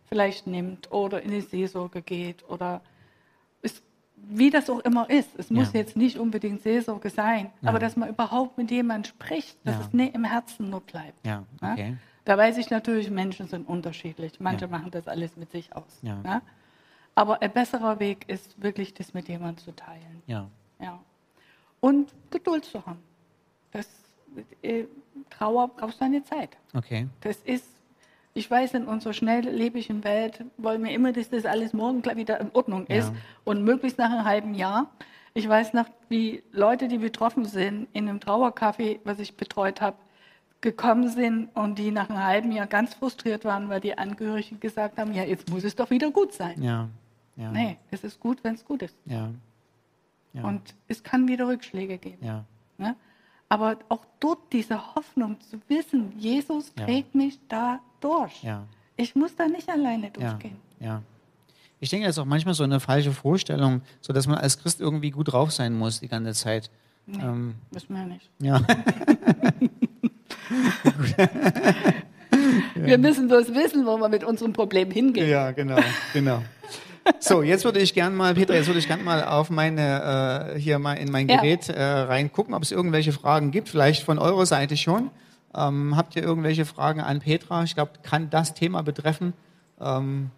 [0.04, 2.82] vielleicht nimmt oder in die Seelsorge geht oder
[4.28, 5.28] wie das auch immer ist.
[5.38, 5.80] Es muss ja.
[5.80, 7.68] jetzt nicht unbedingt Seelsorge sein, ja.
[7.68, 9.80] aber dass man überhaupt mit jemandem spricht, dass ja.
[9.82, 11.18] es nicht im Herzen nur bleibt.
[11.60, 11.96] Okay.
[12.24, 14.40] Da weiß ich natürlich, Menschen sind unterschiedlich.
[14.40, 16.00] Manche machen das alles mit sich aus.
[17.14, 20.22] Aber ein besserer Weg ist wirklich, das mit jemandem zu teilen.
[20.26, 20.48] Ja.
[20.80, 20.98] ja.
[21.80, 23.02] Und Geduld zu haben.
[23.70, 23.88] Das,
[24.62, 24.84] äh,
[25.30, 26.56] Trauer braucht seine Zeit.
[26.72, 27.08] Okay.
[27.20, 27.68] Das ist
[28.34, 32.40] ich weiß, in unserer schnelllebigen Welt wollen wir immer, dass das alles morgen gleich wieder
[32.40, 33.14] in Ordnung ist ja.
[33.44, 34.90] und möglichst nach einem halben Jahr.
[35.34, 39.96] Ich weiß noch, wie Leute, die betroffen sind, in einem Trauercafé, was ich betreut habe,
[40.60, 44.98] gekommen sind und die nach einem halben Jahr ganz frustriert waren, weil die Angehörigen gesagt
[44.98, 46.60] haben, ja, jetzt muss es doch wieder gut sein.
[46.60, 46.88] Ja.
[47.36, 47.52] ja.
[47.52, 48.96] Nee, es ist gut, wenn es gut ist.
[49.06, 49.30] Ja.
[50.32, 50.42] ja.
[50.42, 52.24] Und es kann wieder Rückschläge geben.
[52.24, 52.44] Ja.
[52.78, 52.96] Ne?
[53.48, 58.42] Aber auch dort diese Hoffnung zu wissen, Jesus trägt mich da durch.
[58.42, 58.66] Ja.
[58.96, 60.56] Ich muss da nicht alleine durchgehen.
[60.78, 60.86] Ja.
[60.86, 61.02] ja.
[61.80, 64.80] Ich denke, das ist auch manchmal so eine falsche Vorstellung, so dass man als Christ
[64.80, 66.70] irgendwie gut drauf sein muss die ganze Zeit.
[67.06, 68.30] Nee, ähm, müssen wir nicht.
[68.40, 68.60] Ja.
[72.74, 75.28] wir müssen bloß wissen, wo wir mit unserem Problem hingehen.
[75.28, 75.78] Ja, genau,
[76.12, 76.42] genau.
[77.20, 80.58] So, jetzt würde ich gerne mal, Peter, jetzt würde ich gerne mal auf meine, äh,
[80.58, 81.74] hier mal in mein Gerät ja.
[81.74, 85.10] äh, reingucken, ob es irgendwelche Fragen gibt, vielleicht von eurer Seite schon.
[85.54, 87.62] Ähm, habt ihr irgendwelche Fragen an Petra?
[87.62, 89.32] Ich glaube, kann das Thema betreffen
[89.80, 90.30] ähm,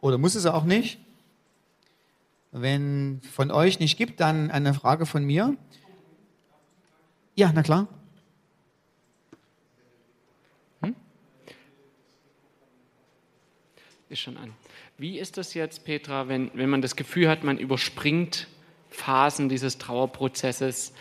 [0.00, 0.98] oder muss es auch nicht?
[2.52, 5.56] Wenn von euch nicht gibt, dann eine Frage von mir.
[7.34, 7.88] Ja, na klar.
[10.82, 10.94] Hm?
[14.08, 14.52] Ist schon an.
[14.96, 18.46] Wie ist das jetzt, Petra, wenn, wenn man das Gefühl hat, man überspringt
[18.88, 20.92] Phasen dieses Trauerprozesses?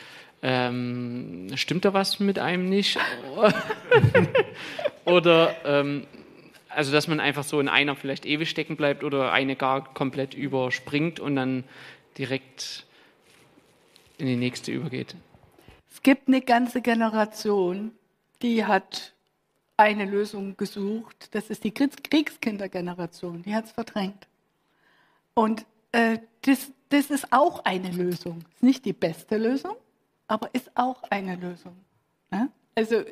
[0.46, 3.00] Ähm, stimmt da was mit einem nicht?
[5.06, 6.06] oder ähm,
[6.68, 10.34] also, dass man einfach so in einer vielleicht ewig stecken bleibt oder eine gar komplett
[10.34, 11.64] überspringt und dann
[12.18, 12.86] direkt
[14.18, 15.16] in die nächste übergeht.
[15.92, 17.92] Es gibt eine ganze Generation,
[18.42, 19.14] die hat
[19.78, 21.30] eine Lösung gesucht.
[21.32, 24.28] Das ist die Kriegskindergeneration, die hat es verdrängt.
[25.34, 28.44] Und äh, das, das ist auch eine Lösung.
[28.56, 29.76] Ist nicht die beste Lösung,
[30.34, 31.76] aber ist auch eine Lösung.
[32.32, 32.48] Ja?
[32.74, 33.04] Also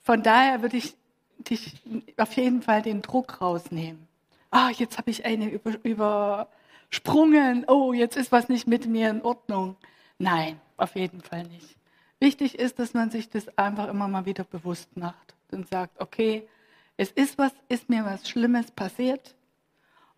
[0.00, 0.96] von daher würde ich
[1.36, 1.82] dich
[2.16, 4.08] auf jeden Fall den Druck rausnehmen.
[4.50, 7.66] Ah, jetzt habe ich eine über, übersprungen.
[7.68, 9.76] Oh, jetzt ist was nicht mit mir in Ordnung.
[10.16, 11.76] Nein, auf jeden Fall nicht.
[12.20, 16.48] Wichtig ist, dass man sich das einfach immer mal wieder bewusst macht und sagt, okay,
[16.96, 19.34] es ist was, ist mir was Schlimmes passiert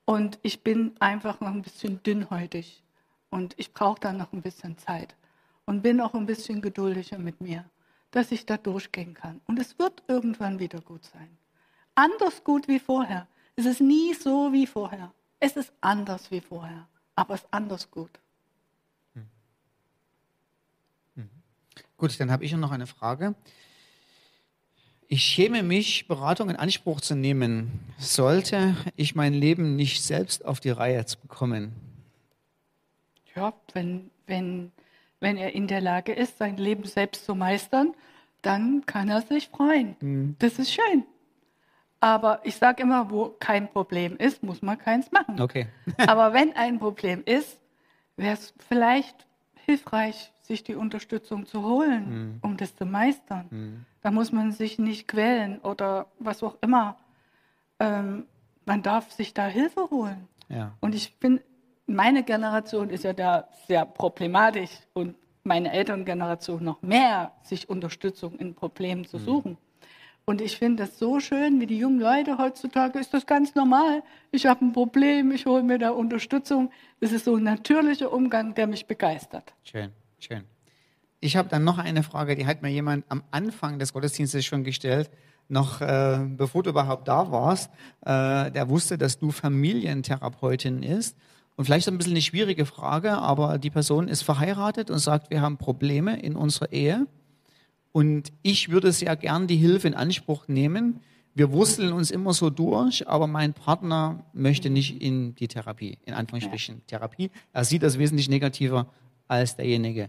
[0.05, 2.81] und ich bin einfach noch ein bisschen dünnhäutig
[3.31, 5.17] und ich brauche da noch ein bisschen Zeit
[5.67, 7.65] und bin auch ein bisschen geduldiger mit mir,
[8.11, 9.41] dass ich da durchgehen kann.
[9.47, 11.39] Und es wird irgendwann wieder gut sein.
[11.95, 13.27] Anders gut wie vorher.
[13.57, 15.13] Es ist nie so wie vorher.
[15.39, 18.11] Es ist anders wie vorher, aber es ist anders gut.
[19.15, 19.27] Hm.
[21.17, 21.31] Hm.
[21.97, 23.35] Gut, dann habe ich noch eine Frage.
[25.13, 30.61] Ich schäme mich, Beratung in Anspruch zu nehmen, sollte ich mein Leben nicht selbst auf
[30.61, 31.73] die Reihe bekommen.
[33.35, 34.71] Ja, wenn, wenn,
[35.21, 37.95] wenn er in der Lage ist, sein Leben selbst zu meistern,
[38.43, 39.97] dann kann er sich freuen.
[40.01, 40.37] Mhm.
[40.39, 41.05] Das ist schön.
[42.01, 45.41] Aber ich sage immer, wo kein Problem ist, muss man keins machen.
[45.41, 45.69] Okay.
[46.07, 47.61] Aber wenn ein Problem ist,
[48.17, 49.27] wäre es vielleicht
[49.67, 52.39] hilfreich, sich die Unterstützung zu holen, mhm.
[52.41, 53.47] um das zu meistern.
[53.51, 53.85] Mhm.
[54.01, 56.97] Da muss man sich nicht quälen oder was auch immer.
[57.79, 58.25] Ähm,
[58.65, 60.27] man darf sich da Hilfe holen.
[60.49, 60.73] Ja.
[60.81, 61.43] Und ich finde,
[61.91, 68.55] meine Generation ist ja da sehr problematisch und meine Elterngeneration noch mehr, sich Unterstützung in
[68.55, 69.25] Problemen zu mhm.
[69.25, 69.51] suchen.
[69.53, 69.71] Mhm.
[70.27, 74.03] Und ich finde das so schön, wie die jungen Leute heutzutage, ist das ganz normal.
[74.31, 76.71] Ich habe ein Problem, ich hole mir da Unterstützung.
[77.01, 79.53] Das ist so ein natürlicher Umgang, der mich begeistert.
[79.65, 80.45] Schön, schön.
[81.19, 84.63] Ich habe dann noch eine Frage, die hat mir jemand am Anfang des Gottesdienstes schon
[84.63, 85.11] gestellt,
[85.49, 87.71] noch äh, bevor du überhaupt da warst.
[88.03, 91.17] Äh, der wusste, dass du Familientherapeutin ist.
[91.61, 95.43] Und vielleicht ein bisschen eine schwierige Frage, aber die Person ist verheiratet und sagt, wir
[95.43, 97.07] haben Probleme in unserer Ehe.
[97.93, 101.03] Und ich würde sehr gern die Hilfe in Anspruch nehmen.
[101.35, 106.15] Wir wursteln uns immer so durch, aber mein Partner möchte nicht in die Therapie, in
[106.15, 106.81] Anführungsstrichen ja.
[106.99, 107.31] Therapie.
[107.53, 108.87] Er sieht das wesentlich negativer
[109.29, 110.09] als derjenige.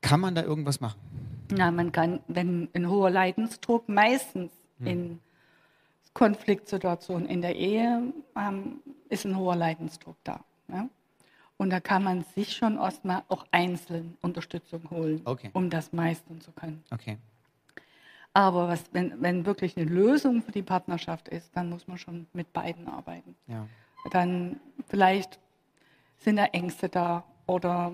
[0.00, 0.98] Kann man da irgendwas machen?
[1.52, 4.50] Na, man kann, wenn ein hoher Leidensdruck meistens
[4.80, 4.86] hm.
[4.88, 5.18] in
[6.14, 10.40] Konfliktsituationen in der Ehe ähm, ist ein hoher Leidensdruck da.
[10.68, 10.88] Ja?
[11.56, 15.50] Und da kann man sich schon erstmal auch einzeln Unterstützung holen, okay.
[15.52, 16.82] um das meistern zu können.
[16.90, 17.18] Okay.
[18.34, 22.26] Aber was, wenn, wenn wirklich eine Lösung für die Partnerschaft ist, dann muss man schon
[22.32, 23.36] mit beiden arbeiten.
[23.46, 23.68] Ja.
[24.10, 25.38] Dann vielleicht
[26.18, 27.92] sind da Ängste da oder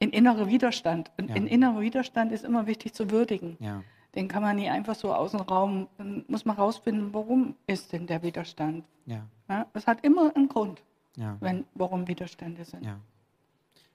[0.00, 1.10] ein innerer Widerstand.
[1.16, 1.36] Und ja.
[1.36, 3.56] ein innerer Widerstand ist immer wichtig zu würdigen.
[3.60, 3.82] Ja.
[4.14, 7.92] Den kann man nie einfach so aus dem Raum, dann muss man rausfinden, warum ist
[7.92, 8.84] denn der Widerstand.
[9.06, 9.26] Ja.
[9.48, 10.82] Ja, es hat immer einen Grund,
[11.16, 11.36] ja.
[11.40, 12.84] wenn, warum Widerstände sind.
[12.84, 13.00] Ja.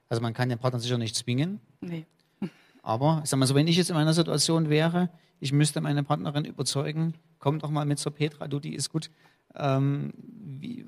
[0.10, 1.60] Also man kann den Partner sicher nicht zwingen.
[1.82, 2.06] Nee.
[2.82, 6.46] Aber sag mal so, wenn ich jetzt in meiner Situation wäre, ich müsste meine Partnerin
[6.46, 9.12] überzeugen, komm doch mal mit zur Petra, du, die ist gut.
[9.56, 10.86] Ähm, wie,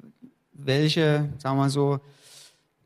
[0.53, 1.99] welche, sagen wir mal so,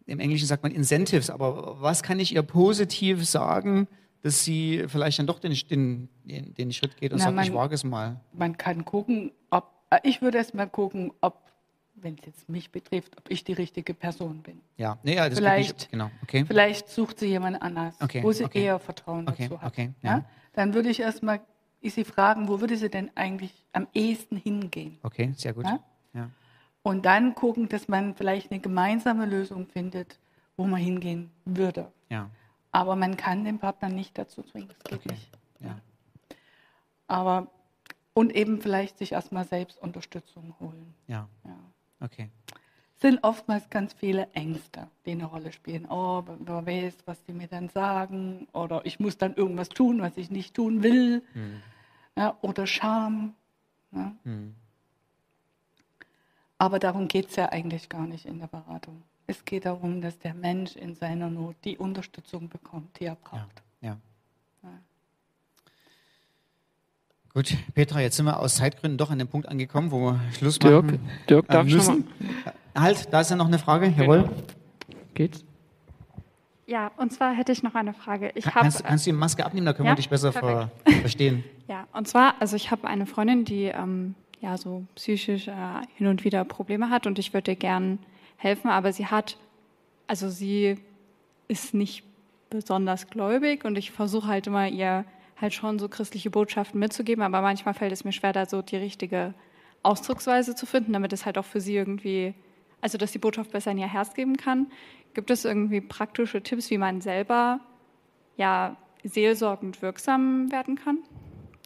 [0.06, 3.88] im Englischen sagt man Incentives, aber was kann ich ihr positiv sagen,
[4.24, 7.54] dass sie vielleicht dann doch den, den, den Schritt geht und Na, sagt, man, ich
[7.54, 8.22] wage es mal.
[8.32, 11.52] Man kann gucken, ob, äh, ich würde erst mal gucken, ob,
[11.96, 14.62] wenn es jetzt mich betrifft, ob ich die richtige Person bin.
[14.78, 16.46] Ja, nee, ja das vielleicht, ich, genau, okay.
[16.46, 18.64] Vielleicht sucht sie jemand anders, okay, wo sie okay.
[18.64, 19.72] eher Vertrauen okay, dazu hat.
[19.72, 20.18] Okay, ja.
[20.18, 20.26] ja.
[20.54, 21.42] Dann würde ich erst mal
[21.82, 25.00] sie fragen, wo würde sie denn eigentlich am ehesten hingehen?
[25.04, 25.66] Okay, sehr gut.
[25.66, 25.80] Ja?
[26.14, 26.30] ja.
[26.82, 30.18] Und dann gucken, dass man vielleicht eine gemeinsame Lösung findet,
[30.56, 31.92] wo man hingehen würde.
[32.10, 32.30] Ja.
[32.74, 35.12] Aber man kann den Partner nicht dazu zwingen, das geht okay.
[35.12, 35.30] nicht.
[35.60, 35.80] Ja.
[37.08, 37.48] Aber
[38.14, 40.94] und eben vielleicht sich erstmal selbst Unterstützung holen.
[41.08, 41.30] Ja.
[41.46, 41.58] ja.
[42.00, 42.30] Okay.
[42.96, 45.88] Sind oftmals ganz viele Ängste, die eine Rolle spielen.
[45.90, 48.48] Oh, wer weiß, was die mir dann sagen.
[48.54, 51.24] Oder ich muss dann irgendwas tun, was ich nicht tun will.
[51.34, 51.62] Hm.
[52.16, 53.36] Ja, oder Scham.
[53.92, 54.16] Ja.
[54.24, 54.56] Hm.
[56.58, 59.04] Aber darum geht es ja eigentlich gar nicht in der Beratung.
[59.26, 63.64] Es geht darum, dass der Mensch in seiner Not die Unterstützung bekommt, die er braucht.
[63.82, 63.98] Ja.
[64.64, 64.70] ja.
[67.34, 70.60] Gut, Petra, jetzt sind wir aus Zeitgründen doch an dem Punkt angekommen, wo wir Schluss
[70.60, 72.08] Dirk, machen Dirk, darf müssen.
[72.20, 73.88] Ich halt, da ist ja noch eine Frage.
[73.88, 74.24] Jawohl.
[74.24, 74.34] Genau.
[75.14, 75.46] Geht's?
[76.66, 78.32] Ja, und zwar hätte ich noch eine Frage.
[78.36, 80.70] Ich Kann, kannst, kannst, du die Maske abnehmen, da können ja, wir dich besser ver
[81.02, 81.44] verstehen.
[81.70, 85.54] Ja, und zwar, also ich habe eine Freundin, die ähm, ja so psychisch äh,
[85.96, 88.00] hin und wieder Probleme hat und ich würde gern
[88.44, 89.38] helfen, aber sie hat,
[90.08, 90.78] also sie
[91.48, 92.04] ist nicht
[92.50, 95.06] besonders gläubig und ich versuche halt immer ihr
[95.40, 98.78] halt schon so christliche Botschaften mitzugeben, aber manchmal fällt es mir schwer, da so die
[98.78, 99.34] richtige
[99.82, 102.34] Ausdrucksweise zu finden, damit es halt auch für sie irgendwie,
[102.82, 104.68] also dass die Botschaft besser in ihr Herz geben kann.
[105.14, 107.60] Gibt es irgendwie praktische Tipps, wie man selber
[108.38, 111.00] ja seelsorgend wirksam werden kann?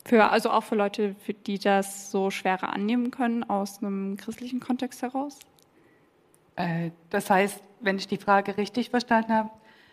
[0.05, 4.59] Für, also auch für Leute, für die das so schwerer annehmen können aus einem christlichen
[4.59, 5.37] Kontext heraus?
[6.57, 9.49] Äh, das heißt, wenn ich die Frage richtig verstanden habe,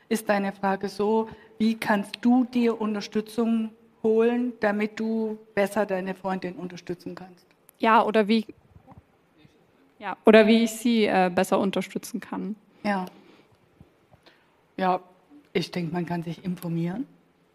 [0.08, 3.70] ist deine Frage so, wie kannst du dir Unterstützung
[4.02, 7.46] holen, damit du besser deine Freundin unterstützen kannst?
[7.78, 8.46] Ja, oder wie,
[9.98, 12.56] ja, oder wie ich sie äh, besser unterstützen kann.
[12.82, 13.06] Ja.
[14.76, 15.00] Ja,
[15.52, 17.06] ich denke, man kann sich informieren.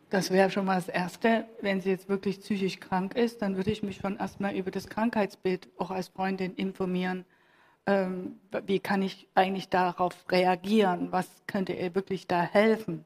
[0.09, 1.45] Das wäre schon mal das Erste.
[1.61, 4.87] Wenn sie jetzt wirklich psychisch krank ist, dann würde ich mich schon erstmal über das
[4.87, 7.25] Krankheitsbild auch als Freundin informieren
[7.89, 11.11] ähm, wie kann ich eigentlich darauf reagieren?
[11.11, 13.03] Was könnte ihr wirklich da helfen?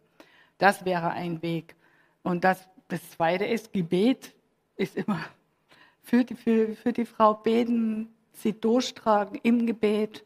[0.58, 1.76] Das wäre ein Weg.
[2.22, 4.34] Und das, das Zweite ist, Gebet
[4.76, 5.20] ist immer
[6.02, 10.26] für die, für, für die Frau beten, sie durchtragen im Gebet.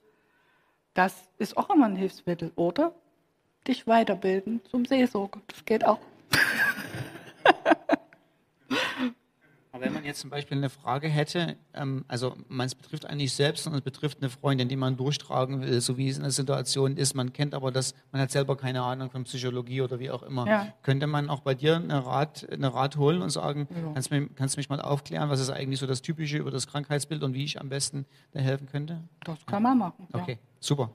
[0.95, 2.95] Das ist auch immer ein Hilfsmittel, oder?
[3.67, 5.39] Dich weiterbilden zum Seelsorger.
[5.45, 5.99] Das geht auch.
[9.77, 13.33] Aber wenn man jetzt zum Beispiel eine Frage hätte, ähm, also man es betrifft eigentlich
[13.33, 16.31] selbst, sondern es betrifft eine Freundin, die man durchtragen will, so wie es in der
[16.31, 20.09] Situation ist, man kennt aber das, man hat selber keine Ahnung von Psychologie oder wie
[20.09, 20.73] auch immer, ja.
[20.81, 23.91] könnte man auch bei dir eine Rat, eine Rat holen und sagen, ja.
[23.93, 26.49] kannst, du mich, kannst du mich mal aufklären, was ist eigentlich so das Typische über
[26.49, 29.01] das Krankheitsbild und wie ich am besten da helfen könnte?
[29.23, 30.07] Das kann man machen.
[30.11, 30.37] Okay, ja.
[30.59, 30.89] super.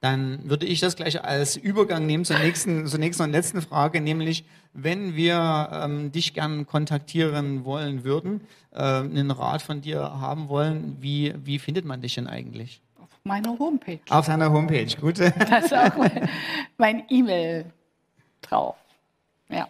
[0.00, 4.00] Dann würde ich das gleich als Übergang nehmen zur nächsten, zur nächsten und letzten Frage,
[4.00, 8.40] nämlich wenn wir ähm, dich gern kontaktieren wollen würden,
[8.72, 12.80] äh, einen Rat von dir haben wollen, wie, wie findet man dich denn eigentlich?
[12.98, 14.00] Auf meiner Homepage.
[14.08, 15.18] Auf deiner Homepage, gut.
[15.50, 15.92] Da ist auch
[16.78, 17.66] mein E-Mail
[18.40, 18.76] drauf.
[19.50, 19.68] Ja.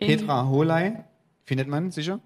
[0.00, 1.04] Petra Holei,
[1.44, 2.18] findet man sicher.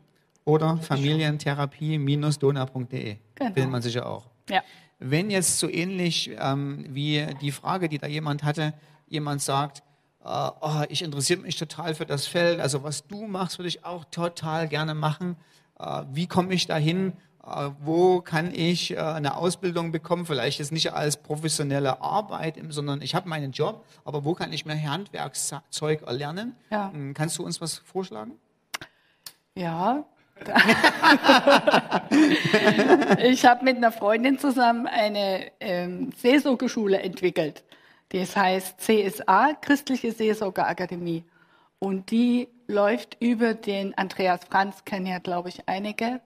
[0.47, 3.17] Oder Familientherapie-dona.de.
[3.35, 3.53] Genau.
[3.53, 4.31] Findet man sicher auch.
[4.49, 4.63] Ja.
[4.99, 8.73] Wenn jetzt so ähnlich ähm, wie die Frage, die da jemand hatte,
[9.07, 9.83] jemand sagt,
[10.25, 13.85] äh, oh, ich interessiere mich total für das Feld, also was du machst, würde ich
[13.85, 15.37] auch total gerne machen.
[15.79, 17.13] Äh, wie komme ich dahin?
[17.47, 23.01] Äh, wo kann ich äh, eine Ausbildung bekommen, vielleicht jetzt nicht als professionelle Arbeit, sondern
[23.03, 26.55] ich habe meinen Job, aber wo kann ich mir Handwerkszeug erlernen?
[26.71, 26.93] Ja.
[26.93, 28.33] Hm, kannst du uns was vorschlagen?
[29.55, 30.05] Ja.
[33.23, 37.63] ich habe mit einer Freundin zusammen eine ähm, Seelsorgeschule entwickelt.
[38.09, 41.25] Das heißt CSA, Christliche Seelsorgeakademie.
[41.79, 46.21] Und die läuft über den Andreas Franz, kennen ja, glaube ich, einige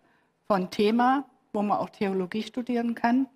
[0.46, 3.26] von Thema, wo man auch Theologie studieren kann.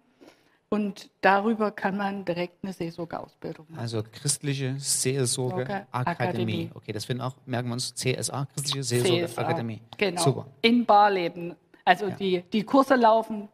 [0.70, 3.80] Und darüber kann man direkt eine Seelsorgeausbildung machen.
[3.80, 6.70] Also christliche Seelsorgeakademie.
[6.74, 9.80] Okay, das finden auch, merken wir uns, CSA, christliche Seelsorgeakademie.
[9.96, 10.22] Genau.
[10.22, 10.46] Super.
[10.61, 11.54] In Barleben.
[11.86, 12.16] Also ja.
[12.16, 13.48] die, die Kurse laufen,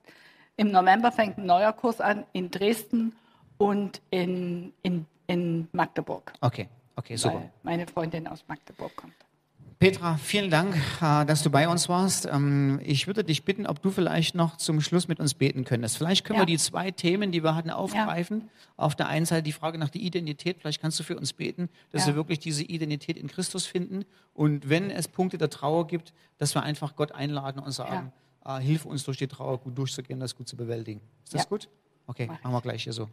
[0.57, 3.15] im November fängt ein neuer Kurs an in Dresden
[3.59, 6.33] und in, in, in Magdeburg.
[6.41, 7.37] Okay, okay, super.
[7.37, 9.15] Weil meine Freundin aus Magdeburg kommt.
[9.79, 12.27] Petra, vielen Dank, äh, dass du bei uns warst.
[12.27, 15.99] Ähm, ich würde dich bitten, ob du vielleicht noch zum Schluss mit uns beten könntest.
[15.99, 16.43] Vielleicht können ja.
[16.43, 18.41] wir die zwei Themen, die wir hatten, aufgreifen.
[18.41, 18.47] Ja.
[18.77, 20.59] Auf der einen Seite die Frage nach der Identität.
[20.61, 22.09] Vielleicht kannst du für uns beten, dass ja.
[22.09, 24.05] wir wirklich diese Identität in Christus finden.
[24.33, 28.13] Und wenn es Punkte der Trauer gibt, dass wir einfach Gott einladen und sagen,
[28.45, 31.01] äh, hilf uns durch die Trauer gut durchzugehen, das gut zu bewältigen.
[31.25, 31.69] Ist das gut?
[32.07, 33.09] Okay, machen wir gleich hier so.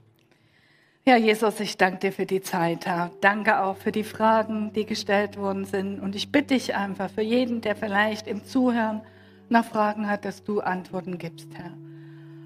[1.04, 3.10] Ja, Jesus, ich danke dir für die Zeit, Herr.
[3.22, 6.00] Danke auch für die Fragen, die gestellt worden sind.
[6.00, 9.02] Und ich bitte dich einfach für jeden, der vielleicht im Zuhören
[9.50, 11.72] nach Fragen hat, dass du Antworten gibst, Herr.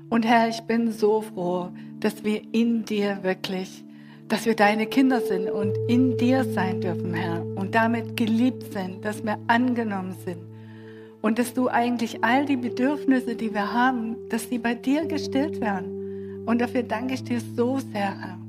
[0.09, 1.67] Und Herr, ich bin so froh,
[1.99, 3.83] dass wir in dir wirklich,
[4.29, 7.45] dass wir deine Kinder sind und in dir sein dürfen, Herr.
[7.57, 10.39] Und damit geliebt sind, dass wir angenommen sind.
[11.21, 15.59] Und dass du eigentlich all die Bedürfnisse, die wir haben, dass sie bei dir gestillt
[15.59, 16.45] werden.
[16.45, 18.44] Und dafür danke ich dir so sehr, Herr.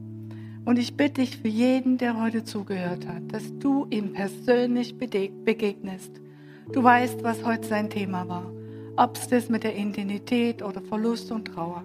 [0.67, 6.21] Und ich bitte dich für jeden, der heute zugehört hat, dass du ihm persönlich begegnest.
[6.73, 8.51] Du weißt, was heute sein Thema war.
[8.97, 11.85] Ob es das mit der Identität oder Verlust und Trauer.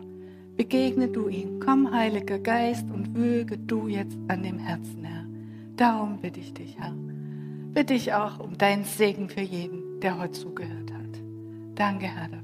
[0.58, 1.60] Begegne du ihm.
[1.64, 5.26] Komm, Heiliger Geist, und wöge du jetzt an dem Herzen, Herr.
[5.76, 6.96] Darum bitte ich dich, Herr.
[7.74, 11.22] Bitte ich auch um deinen Segen für jeden, der heute zugehört hat.
[11.76, 12.42] Danke, Herr, dafür.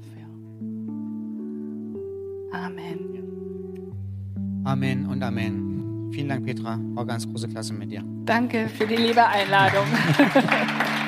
[2.52, 2.98] Amen.
[4.64, 5.67] Amen und Amen.
[6.12, 6.78] Vielen Dank, Petra.
[6.94, 8.02] War ganz große Klasse mit dir.
[8.24, 9.86] Danke für die liebe Einladung.